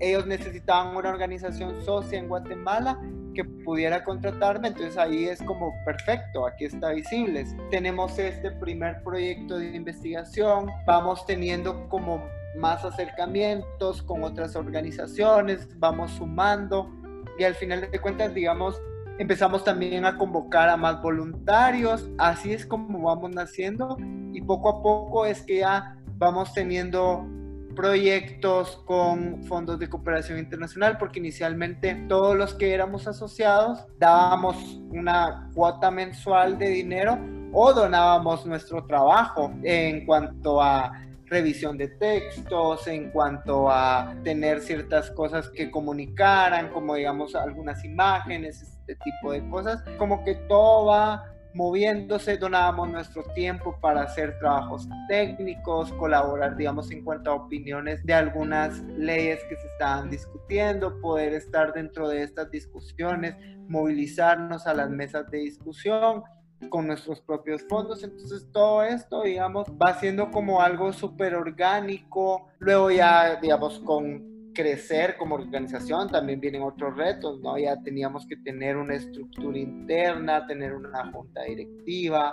ellos 0.00 0.26
necesitaban 0.26 0.96
una 0.96 1.08
organización 1.08 1.82
socia 1.84 2.18
en 2.18 2.28
Guatemala 2.28 2.98
que 3.34 3.44
pudiera 3.44 4.04
contratarme, 4.04 4.68
entonces 4.68 4.96
ahí 4.96 5.24
es 5.26 5.42
como 5.42 5.74
perfecto, 5.84 6.46
aquí 6.46 6.64
está 6.64 6.90
visibles. 6.90 7.54
Tenemos 7.70 8.18
este 8.18 8.50
primer 8.52 9.02
proyecto 9.02 9.58
de 9.58 9.74
investigación, 9.76 10.70
vamos 10.86 11.26
teniendo 11.26 11.88
como 11.88 12.24
más 12.56 12.84
acercamientos 12.84 14.02
con 14.02 14.22
otras 14.22 14.56
organizaciones, 14.56 15.68
vamos 15.78 16.12
sumando 16.12 16.90
y 17.38 17.44
al 17.44 17.54
final 17.54 17.90
de 17.90 17.98
cuentas, 18.00 18.32
digamos, 18.32 18.80
empezamos 19.18 19.64
también 19.64 20.04
a 20.04 20.16
convocar 20.16 20.68
a 20.68 20.76
más 20.76 21.02
voluntarios, 21.02 22.08
así 22.18 22.52
es 22.52 22.64
como 22.64 23.02
vamos 23.02 23.30
naciendo 23.32 23.96
y 24.32 24.40
poco 24.40 24.68
a 24.68 24.82
poco 24.82 25.26
es 25.26 25.42
que 25.42 25.58
ya 25.58 25.96
vamos 26.16 26.52
teniendo 26.52 27.26
proyectos 27.74 28.82
con 28.84 29.42
fondos 29.44 29.78
de 29.78 29.88
cooperación 29.88 30.38
internacional, 30.38 30.98
porque 30.98 31.18
inicialmente 31.18 31.94
todos 32.08 32.36
los 32.36 32.54
que 32.54 32.72
éramos 32.72 33.06
asociados 33.06 33.86
dábamos 33.98 34.56
una 34.90 35.50
cuota 35.54 35.90
mensual 35.90 36.58
de 36.58 36.68
dinero 36.68 37.18
o 37.52 37.72
donábamos 37.72 38.46
nuestro 38.46 38.84
trabajo 38.84 39.52
en 39.62 40.06
cuanto 40.06 40.60
a 40.60 40.92
revisión 41.26 41.76
de 41.76 41.88
textos, 41.88 42.86
en 42.86 43.10
cuanto 43.10 43.70
a 43.70 44.14
tener 44.22 44.60
ciertas 44.60 45.10
cosas 45.10 45.48
que 45.50 45.70
comunicaran, 45.70 46.70
como 46.70 46.94
digamos 46.94 47.34
algunas 47.34 47.84
imágenes, 47.84 48.62
este 48.62 48.96
tipo 48.96 49.32
de 49.32 49.48
cosas, 49.48 49.82
como 49.98 50.22
que 50.24 50.34
todo 50.34 50.86
va 50.86 51.33
moviéndose, 51.54 52.36
donábamos 52.36 52.90
nuestro 52.90 53.22
tiempo 53.34 53.78
para 53.80 54.02
hacer 54.02 54.38
trabajos 54.40 54.88
técnicos, 55.08 55.92
colaborar, 55.92 56.56
digamos, 56.56 56.90
en 56.90 57.04
cuanto 57.04 57.30
a 57.30 57.34
opiniones 57.34 58.04
de 58.04 58.12
algunas 58.12 58.82
leyes 58.98 59.40
que 59.48 59.56
se 59.56 59.66
estaban 59.68 60.10
discutiendo, 60.10 61.00
poder 61.00 61.32
estar 61.32 61.72
dentro 61.72 62.08
de 62.08 62.24
estas 62.24 62.50
discusiones, 62.50 63.36
movilizarnos 63.68 64.66
a 64.66 64.74
las 64.74 64.90
mesas 64.90 65.30
de 65.30 65.38
discusión 65.38 66.24
con 66.68 66.86
nuestros 66.86 67.20
propios 67.20 67.62
fondos. 67.68 68.02
Entonces 68.02 68.48
todo 68.52 68.82
esto, 68.82 69.22
digamos, 69.22 69.68
va 69.70 69.94
siendo 69.94 70.30
como 70.30 70.60
algo 70.60 70.92
súper 70.92 71.34
orgánico. 71.34 72.48
Luego 72.58 72.90
ya, 72.90 73.36
digamos, 73.36 73.78
con 73.80 74.33
crecer 74.54 75.16
como 75.16 75.34
organización 75.34 76.08
también 76.08 76.40
vienen 76.40 76.62
otros 76.62 76.96
retos, 76.96 77.40
¿no? 77.40 77.58
Ya 77.58 77.76
teníamos 77.82 78.26
que 78.26 78.36
tener 78.36 78.76
una 78.76 78.94
estructura 78.94 79.58
interna, 79.58 80.46
tener 80.46 80.74
una 80.74 81.10
junta 81.12 81.42
directiva. 81.42 82.32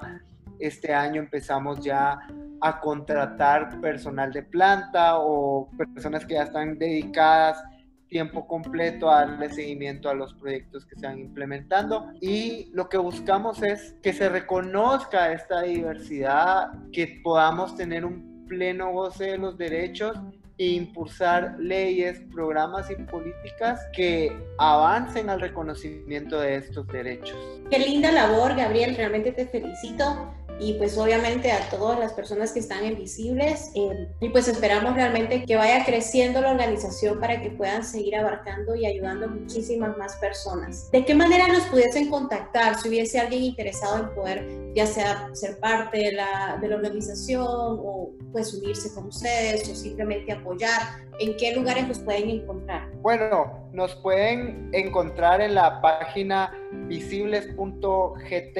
Este 0.59 0.93
año 0.93 1.21
empezamos 1.21 1.83
ya 1.83 2.19
a 2.61 2.79
contratar 2.79 3.81
personal 3.81 4.31
de 4.31 4.43
planta 4.43 5.17
o 5.17 5.69
personas 5.93 6.25
que 6.25 6.35
ya 6.35 6.43
están 6.43 6.77
dedicadas 6.77 7.63
tiempo 8.11 8.45
completo 8.45 9.09
a 9.09 9.25
darle 9.25 9.49
seguimiento 9.49 10.09
a 10.09 10.13
los 10.13 10.33
proyectos 10.33 10.85
que 10.85 10.97
se 10.97 11.07
van 11.07 11.17
implementando 11.17 12.11
y 12.19 12.69
lo 12.73 12.89
que 12.89 12.97
buscamos 12.97 13.63
es 13.63 13.95
que 14.03 14.11
se 14.11 14.27
reconozca 14.27 15.31
esta 15.31 15.61
diversidad, 15.61 16.73
que 16.91 17.21
podamos 17.23 17.77
tener 17.77 18.03
un 18.03 18.45
pleno 18.47 18.91
goce 18.91 19.31
de 19.31 19.37
los 19.37 19.57
derechos 19.57 20.17
e 20.61 20.75
impulsar 20.75 21.55
leyes, 21.57 22.21
programas 22.31 22.91
y 22.91 22.95
políticas 22.95 23.79
que 23.95 24.31
avancen 24.59 25.27
al 25.27 25.41
reconocimiento 25.41 26.39
de 26.39 26.57
estos 26.57 26.85
derechos. 26.85 27.35
Qué 27.71 27.79
linda 27.79 28.11
labor, 28.11 28.55
Gabriel, 28.55 28.95
realmente 28.95 29.31
te 29.31 29.47
felicito 29.47 30.31
y 30.61 30.73
pues 30.75 30.95
obviamente 30.95 31.51
a 31.51 31.69
todas 31.71 31.99
las 31.99 32.13
personas 32.13 32.51
que 32.51 32.59
están 32.59 32.83
en 32.83 32.95
Visibles 32.95 33.71
eh, 33.73 34.07
y 34.19 34.29
pues 34.29 34.47
esperamos 34.47 34.93
realmente 34.93 35.43
que 35.43 35.55
vaya 35.55 35.83
creciendo 35.83 36.39
la 36.39 36.51
organización 36.51 37.19
para 37.19 37.41
que 37.41 37.49
puedan 37.49 37.83
seguir 37.83 38.15
abarcando 38.15 38.75
y 38.75 38.85
ayudando 38.85 39.25
a 39.25 39.29
muchísimas 39.29 39.97
más 39.97 40.17
personas. 40.17 40.91
¿De 40.91 41.03
qué 41.03 41.15
manera 41.15 41.47
nos 41.47 41.63
pudiesen 41.63 42.11
contactar 42.11 42.79
si 42.79 42.89
hubiese 42.89 43.19
alguien 43.19 43.43
interesado 43.43 44.03
en 44.03 44.13
poder 44.13 44.47
ya 44.75 44.85
sea 44.85 45.29
ser 45.33 45.59
parte 45.59 45.97
de 45.97 46.11
la, 46.11 46.59
de 46.61 46.67
la 46.67 46.75
organización 46.75 47.43
o 47.47 48.11
pues 48.31 48.53
unirse 48.53 48.93
con 48.93 49.07
ustedes 49.07 49.67
o 49.67 49.73
simplemente 49.73 50.31
apoyar? 50.31 50.79
¿En 51.19 51.35
qué 51.37 51.55
lugares 51.55 51.87
nos 51.87 51.97
pueden 51.99 52.29
encontrar? 52.29 52.91
Bueno, 53.01 53.67
nos 53.73 53.95
pueden 53.95 54.69
encontrar 54.73 55.41
en 55.41 55.55
la 55.55 55.81
página 55.81 56.53
visibles.gt 56.87 58.57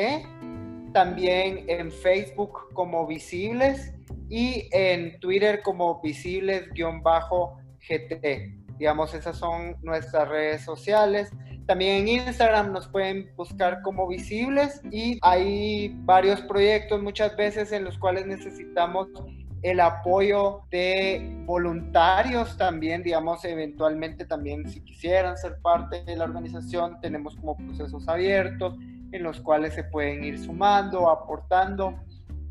también 0.94 1.66
en 1.68 1.92
Facebook 1.92 2.74
como 2.74 3.08
Visibles 3.08 3.94
y 4.30 4.70
en 4.72 5.20
Twitter 5.20 5.62
como 5.62 6.02
Visibles-GT. 6.02 8.78
Digamos, 8.78 9.14
esas 9.14 9.38
son 9.38 9.78
nuestras 9.82 10.28
redes 10.28 10.64
sociales. 10.64 11.30
También 11.68 12.08
en 12.08 12.26
Instagram 12.26 12.72
nos 12.72 12.88
pueden 12.88 13.32
buscar 13.36 13.82
como 13.84 14.08
visibles 14.08 14.82
y 14.92 15.20
hay 15.22 15.94
varios 16.00 16.42
proyectos 16.42 17.02
muchas 17.02 17.36
veces 17.38 17.72
en 17.72 17.84
los 17.84 17.98
cuales 17.98 18.26
necesitamos 18.26 19.08
el 19.62 19.80
apoyo 19.80 20.64
de 20.72 21.44
voluntarios 21.46 22.58
también, 22.58 23.04
digamos, 23.04 23.46
eventualmente 23.46 24.26
también 24.26 24.68
si 24.68 24.82
quisieran 24.82 25.38
ser 25.38 25.60
parte 25.62 26.04
de 26.04 26.16
la 26.16 26.24
organización, 26.24 27.00
tenemos 27.00 27.36
como 27.36 27.56
procesos 27.56 28.08
abiertos 28.08 28.76
en 29.12 29.24
los 29.24 29.42
cuales 29.42 29.74
se 29.74 29.84
pueden 29.84 30.24
ir 30.24 30.40
sumando, 30.40 31.10
aportando. 31.10 32.00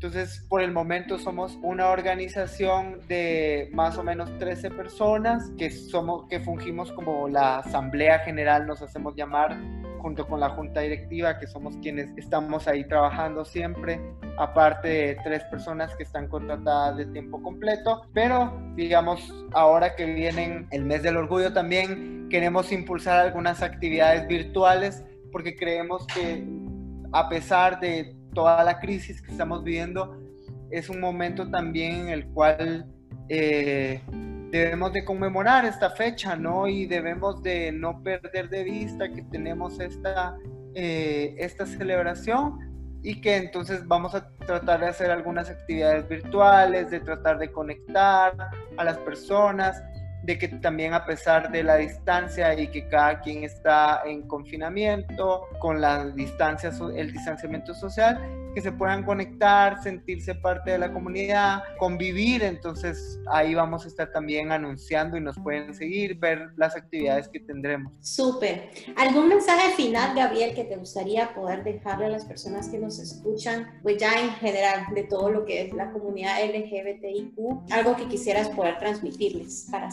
Entonces, 0.03 0.43
por 0.49 0.63
el 0.63 0.71
momento 0.71 1.19
somos 1.19 1.59
una 1.61 1.89
organización 1.89 3.01
de 3.07 3.69
más 3.71 3.99
o 3.99 4.03
menos 4.03 4.35
13 4.39 4.71
personas 4.71 5.51
que, 5.59 5.69
somos, 5.69 6.27
que 6.27 6.39
fungimos 6.39 6.91
como 6.91 7.27
la 7.27 7.59
Asamblea 7.59 8.17
General, 8.19 8.65
nos 8.65 8.81
hacemos 8.81 9.15
llamar, 9.15 9.55
junto 10.01 10.27
con 10.27 10.39
la 10.39 10.49
Junta 10.49 10.81
Directiva, 10.81 11.37
que 11.37 11.45
somos 11.45 11.77
quienes 11.77 12.09
estamos 12.17 12.67
ahí 12.67 12.83
trabajando 12.85 13.45
siempre, 13.45 14.01
aparte 14.39 14.87
de 14.87 15.17
tres 15.23 15.43
personas 15.43 15.95
que 15.95 16.01
están 16.01 16.27
contratadas 16.27 16.97
de 16.97 17.05
tiempo 17.05 17.39
completo. 17.43 18.01
Pero, 18.11 18.59
digamos, 18.75 19.31
ahora 19.53 19.95
que 19.95 20.05
viene 20.05 20.65
el 20.71 20.83
mes 20.83 21.03
del 21.03 21.17
orgullo 21.17 21.53
también, 21.53 22.27
queremos 22.31 22.71
impulsar 22.71 23.19
algunas 23.19 23.61
actividades 23.61 24.27
virtuales 24.27 25.03
porque 25.31 25.55
creemos 25.55 26.05
que 26.07 26.45
a 27.11 27.29
pesar 27.29 27.79
de 27.79 28.15
toda 28.33 28.63
la 28.63 28.79
crisis 28.79 29.21
que 29.21 29.31
estamos 29.31 29.63
viviendo, 29.63 30.17
es 30.69 30.89
un 30.89 30.99
momento 30.99 31.49
también 31.49 32.01
en 32.01 32.09
el 32.09 32.25
cual 32.27 32.85
eh, 33.27 34.01
debemos 34.51 34.93
de 34.93 35.03
conmemorar 35.03 35.65
esta 35.65 35.89
fecha, 35.89 36.35
¿no? 36.35 36.67
Y 36.67 36.85
debemos 36.85 37.41
de 37.43 37.71
no 37.71 38.01
perder 38.03 38.49
de 38.49 38.63
vista 38.63 39.09
que 39.09 39.21
tenemos 39.23 39.79
esta, 39.79 40.37
eh, 40.73 41.35
esta 41.37 41.65
celebración 41.65 42.71
y 43.03 43.19
que 43.19 43.35
entonces 43.35 43.87
vamos 43.87 44.13
a 44.13 44.29
tratar 44.45 44.81
de 44.81 44.87
hacer 44.87 45.09
algunas 45.09 45.49
actividades 45.49 46.07
virtuales, 46.07 46.91
de 46.91 46.99
tratar 46.99 47.39
de 47.39 47.51
conectar 47.51 48.33
a 48.77 48.83
las 48.83 48.97
personas 48.99 49.81
de 50.23 50.37
que 50.37 50.47
también 50.47 50.93
a 50.93 51.05
pesar 51.05 51.51
de 51.51 51.63
la 51.63 51.77
distancia 51.77 52.59
y 52.59 52.67
que 52.67 52.87
cada 52.87 53.21
quien 53.21 53.43
está 53.43 54.01
en 54.05 54.27
confinamiento, 54.27 55.47
con 55.59 55.81
la 55.81 56.05
distancia, 56.09 56.71
el 56.95 57.11
distanciamiento 57.11 57.73
social, 57.73 58.19
que 58.53 58.61
se 58.61 58.71
puedan 58.71 59.03
conectar, 59.03 59.81
sentirse 59.81 60.35
parte 60.35 60.71
de 60.71 60.79
la 60.79 60.91
comunidad, 60.91 61.63
convivir. 61.77 62.43
Entonces 62.43 63.19
ahí 63.31 63.55
vamos 63.55 63.85
a 63.85 63.87
estar 63.87 64.11
también 64.11 64.51
anunciando 64.51 65.17
y 65.17 65.21
nos 65.21 65.37
pueden 65.39 65.73
seguir, 65.73 66.17
ver 66.19 66.49
las 66.57 66.75
actividades 66.75 67.27
que 67.29 67.39
tendremos. 67.39 67.93
Súper. 68.01 68.69
¿Algún 68.97 69.29
mensaje 69.29 69.73
final, 69.75 70.15
Gabriel, 70.15 70.53
que 70.53 70.63
te 70.65 70.75
gustaría 70.75 71.33
poder 71.33 71.63
dejarle 71.63 72.07
a 72.07 72.09
las 72.09 72.25
personas 72.25 72.69
que 72.69 72.77
nos 72.77 72.99
escuchan, 72.99 73.79
pues 73.81 73.97
ya 73.97 74.13
en 74.19 74.31
general 74.31 74.85
de 74.93 75.03
todo 75.03 75.29
lo 75.29 75.45
que 75.45 75.61
es 75.61 75.73
la 75.73 75.91
comunidad 75.91 76.37
LGBTIQ, 76.43 77.71
algo 77.71 77.95
que 77.95 78.07
quisieras 78.07 78.49
poder 78.49 78.77
transmitirles 78.77 79.67
para 79.71 79.91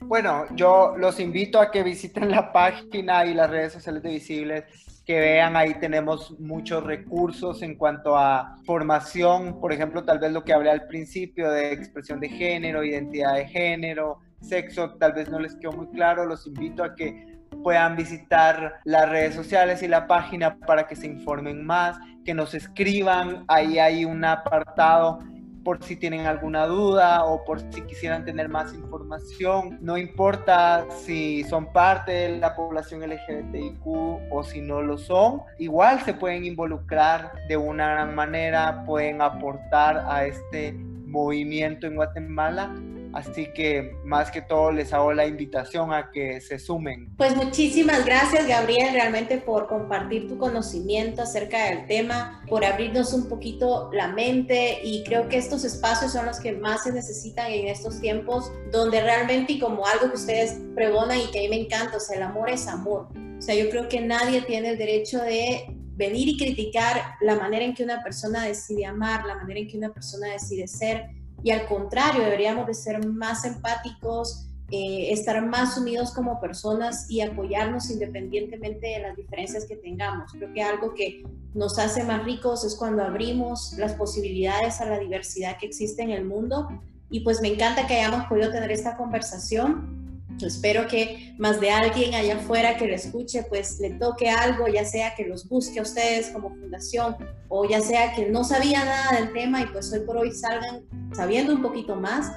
Bueno, 0.00 0.44
yo 0.54 0.94
los 0.96 1.20
invito 1.20 1.60
a 1.60 1.70
que 1.70 1.82
visiten 1.82 2.30
la 2.30 2.52
página 2.52 3.26
y 3.26 3.34
las 3.34 3.50
redes 3.50 3.72
sociales 3.72 4.02
de 4.02 4.10
Visibles 4.10 4.64
que 5.08 5.20
vean, 5.20 5.56
ahí 5.56 5.72
tenemos 5.80 6.38
muchos 6.38 6.84
recursos 6.84 7.62
en 7.62 7.76
cuanto 7.76 8.14
a 8.14 8.56
formación, 8.66 9.58
por 9.58 9.72
ejemplo, 9.72 10.04
tal 10.04 10.18
vez 10.18 10.32
lo 10.32 10.44
que 10.44 10.52
hablé 10.52 10.70
al 10.70 10.86
principio 10.86 11.50
de 11.50 11.72
expresión 11.72 12.20
de 12.20 12.28
género, 12.28 12.84
identidad 12.84 13.34
de 13.34 13.48
género, 13.48 14.18
sexo, 14.42 14.96
tal 14.98 15.14
vez 15.14 15.30
no 15.30 15.38
les 15.38 15.54
quedó 15.56 15.72
muy 15.72 15.88
claro, 15.88 16.26
los 16.26 16.46
invito 16.46 16.84
a 16.84 16.94
que 16.94 17.38
puedan 17.62 17.96
visitar 17.96 18.80
las 18.84 19.08
redes 19.08 19.34
sociales 19.34 19.82
y 19.82 19.88
la 19.88 20.06
página 20.06 20.58
para 20.58 20.86
que 20.86 20.94
se 20.94 21.06
informen 21.06 21.64
más, 21.64 21.98
que 22.26 22.34
nos 22.34 22.52
escriban, 22.52 23.46
ahí 23.48 23.78
hay 23.78 24.04
un 24.04 24.22
apartado 24.26 25.20
por 25.68 25.84
si 25.84 25.96
tienen 25.96 26.24
alguna 26.24 26.64
duda 26.64 27.26
o 27.26 27.44
por 27.44 27.60
si 27.60 27.82
quisieran 27.82 28.24
tener 28.24 28.48
más 28.48 28.72
información. 28.72 29.76
No 29.82 29.98
importa 29.98 30.86
si 31.04 31.44
son 31.44 31.70
parte 31.74 32.10
de 32.10 32.38
la 32.38 32.56
población 32.56 33.02
LGBTIQ 33.02 33.86
o 34.30 34.42
si 34.42 34.62
no 34.62 34.80
lo 34.80 34.96
son, 34.96 35.42
igual 35.58 36.00
se 36.06 36.14
pueden 36.14 36.46
involucrar 36.46 37.32
de 37.50 37.58
una 37.58 37.90
gran 37.90 38.14
manera, 38.14 38.82
pueden 38.86 39.20
aportar 39.20 40.06
a 40.08 40.24
este 40.24 40.72
movimiento 40.72 41.86
en 41.86 41.96
Guatemala 41.96 42.74
Así 43.12 43.48
que 43.54 43.96
más 44.04 44.30
que 44.30 44.42
todo 44.42 44.70
les 44.72 44.92
hago 44.92 45.12
la 45.12 45.26
invitación 45.26 45.92
a 45.92 46.10
que 46.10 46.40
se 46.40 46.58
sumen. 46.58 47.14
Pues 47.16 47.34
muchísimas 47.36 48.04
gracias 48.04 48.46
Gabriel 48.46 48.92
realmente 48.92 49.38
por 49.38 49.66
compartir 49.66 50.28
tu 50.28 50.38
conocimiento 50.38 51.22
acerca 51.22 51.70
del 51.70 51.86
tema, 51.86 52.42
por 52.48 52.64
abrirnos 52.64 53.12
un 53.12 53.28
poquito 53.28 53.90
la 53.92 54.08
mente 54.08 54.80
y 54.82 55.04
creo 55.04 55.28
que 55.28 55.38
estos 55.38 55.64
espacios 55.64 56.12
son 56.12 56.26
los 56.26 56.38
que 56.40 56.52
más 56.52 56.84
se 56.84 56.92
necesitan 56.92 57.50
en 57.50 57.68
estos 57.68 58.00
tiempos 58.00 58.52
donde 58.70 59.00
realmente 59.00 59.54
y 59.54 59.58
como 59.58 59.86
algo 59.86 60.10
que 60.10 60.16
ustedes 60.16 60.60
pregonan 60.74 61.18
y 61.18 61.30
que 61.30 61.38
a 61.38 61.42
mí 61.42 61.48
me 61.48 61.60
encanta, 61.60 61.96
o 61.96 62.00
sea, 62.00 62.16
el 62.16 62.22
amor 62.22 62.50
es 62.50 62.66
amor. 62.68 63.08
O 63.38 63.42
sea, 63.42 63.54
yo 63.54 63.70
creo 63.70 63.88
que 63.88 64.00
nadie 64.00 64.42
tiene 64.42 64.70
el 64.70 64.78
derecho 64.78 65.18
de 65.22 65.74
venir 65.98 66.28
y 66.28 66.36
criticar 66.36 67.16
la 67.20 67.34
manera 67.34 67.64
en 67.64 67.74
que 67.74 67.82
una 67.82 68.02
persona 68.02 68.44
decide 68.44 68.86
amar, 68.86 69.24
la 69.26 69.34
manera 69.34 69.60
en 69.60 69.68
que 69.68 69.76
una 69.76 69.92
persona 69.92 70.28
decide 70.28 70.68
ser 70.68 71.06
y 71.42 71.50
al 71.50 71.66
contrario, 71.66 72.22
deberíamos 72.22 72.66
de 72.66 72.74
ser 72.74 73.06
más 73.06 73.44
empáticos, 73.44 74.48
eh, 74.70 75.12
estar 75.12 75.44
más 75.46 75.78
unidos 75.78 76.12
como 76.12 76.40
personas 76.40 77.10
y 77.10 77.22
apoyarnos 77.22 77.90
independientemente 77.90 78.86
de 78.88 78.98
las 79.00 79.16
diferencias 79.16 79.64
que 79.64 79.76
tengamos. 79.76 80.32
Creo 80.32 80.52
que 80.52 80.62
algo 80.62 80.94
que 80.94 81.24
nos 81.54 81.78
hace 81.78 82.04
más 82.04 82.24
ricos 82.24 82.64
es 82.64 82.76
cuando 82.76 83.02
abrimos 83.02 83.72
las 83.78 83.94
posibilidades 83.94 84.80
a 84.80 84.86
la 84.86 84.98
diversidad 84.98 85.56
que 85.58 85.66
existe 85.66 86.02
en 86.02 86.10
el 86.10 86.24
mundo 86.24 86.68
y 87.10 87.20
pues 87.20 87.40
me 87.40 87.48
encanta 87.48 87.86
que 87.86 87.94
hayamos 87.94 88.26
podido 88.26 88.50
tener 88.50 88.70
esta 88.70 88.96
conversación 88.96 89.97
espero 90.46 90.86
que 90.86 91.34
más 91.38 91.60
de 91.60 91.70
alguien 91.70 92.14
allá 92.14 92.36
afuera 92.36 92.76
que 92.76 92.86
lo 92.86 92.94
escuche, 92.94 93.44
pues 93.48 93.78
le 93.80 93.90
toque 93.90 94.30
algo, 94.30 94.68
ya 94.68 94.84
sea 94.84 95.14
que 95.14 95.26
los 95.26 95.48
busque 95.48 95.78
a 95.78 95.82
ustedes 95.82 96.28
como 96.28 96.50
fundación 96.50 97.16
o 97.48 97.68
ya 97.68 97.80
sea 97.80 98.14
que 98.14 98.26
no 98.26 98.44
sabía 98.44 98.84
nada 98.84 99.20
del 99.20 99.32
tema 99.32 99.62
y 99.62 99.66
pues 99.66 99.92
hoy 99.92 100.00
por 100.00 100.18
hoy 100.18 100.32
salgan 100.32 100.82
sabiendo 101.12 101.52
un 101.54 101.62
poquito 101.62 101.96
más. 101.96 102.30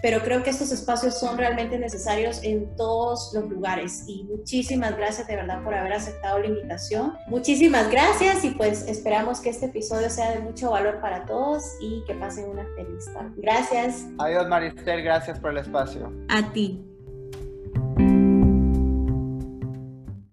Pero 0.00 0.22
creo 0.22 0.44
que 0.44 0.50
estos 0.50 0.70
espacios 0.70 1.18
son 1.18 1.38
realmente 1.38 1.76
necesarios 1.76 2.40
en 2.44 2.76
todos 2.76 3.32
los 3.34 3.48
lugares 3.48 4.04
y 4.06 4.22
muchísimas 4.24 4.96
gracias 4.96 5.26
de 5.26 5.34
verdad 5.34 5.62
por 5.64 5.74
haber 5.74 5.92
aceptado 5.92 6.38
la 6.38 6.46
invitación. 6.46 7.14
Muchísimas 7.26 7.90
gracias 7.90 8.44
y 8.44 8.50
pues 8.50 8.86
esperamos 8.86 9.40
que 9.40 9.50
este 9.50 9.66
episodio 9.66 10.08
sea 10.08 10.30
de 10.32 10.40
mucho 10.40 10.70
valor 10.70 11.00
para 11.00 11.26
todos 11.26 11.64
y 11.80 12.04
que 12.06 12.14
pasen 12.14 12.48
una 12.48 12.64
feliz 12.76 13.06
tarde. 13.12 13.32
Gracias. 13.38 14.06
Adiós 14.18 14.46
Maristel, 14.46 15.02
gracias 15.02 15.40
por 15.40 15.50
el 15.50 15.58
espacio. 15.58 16.12
A 16.28 16.52
ti. 16.52 16.87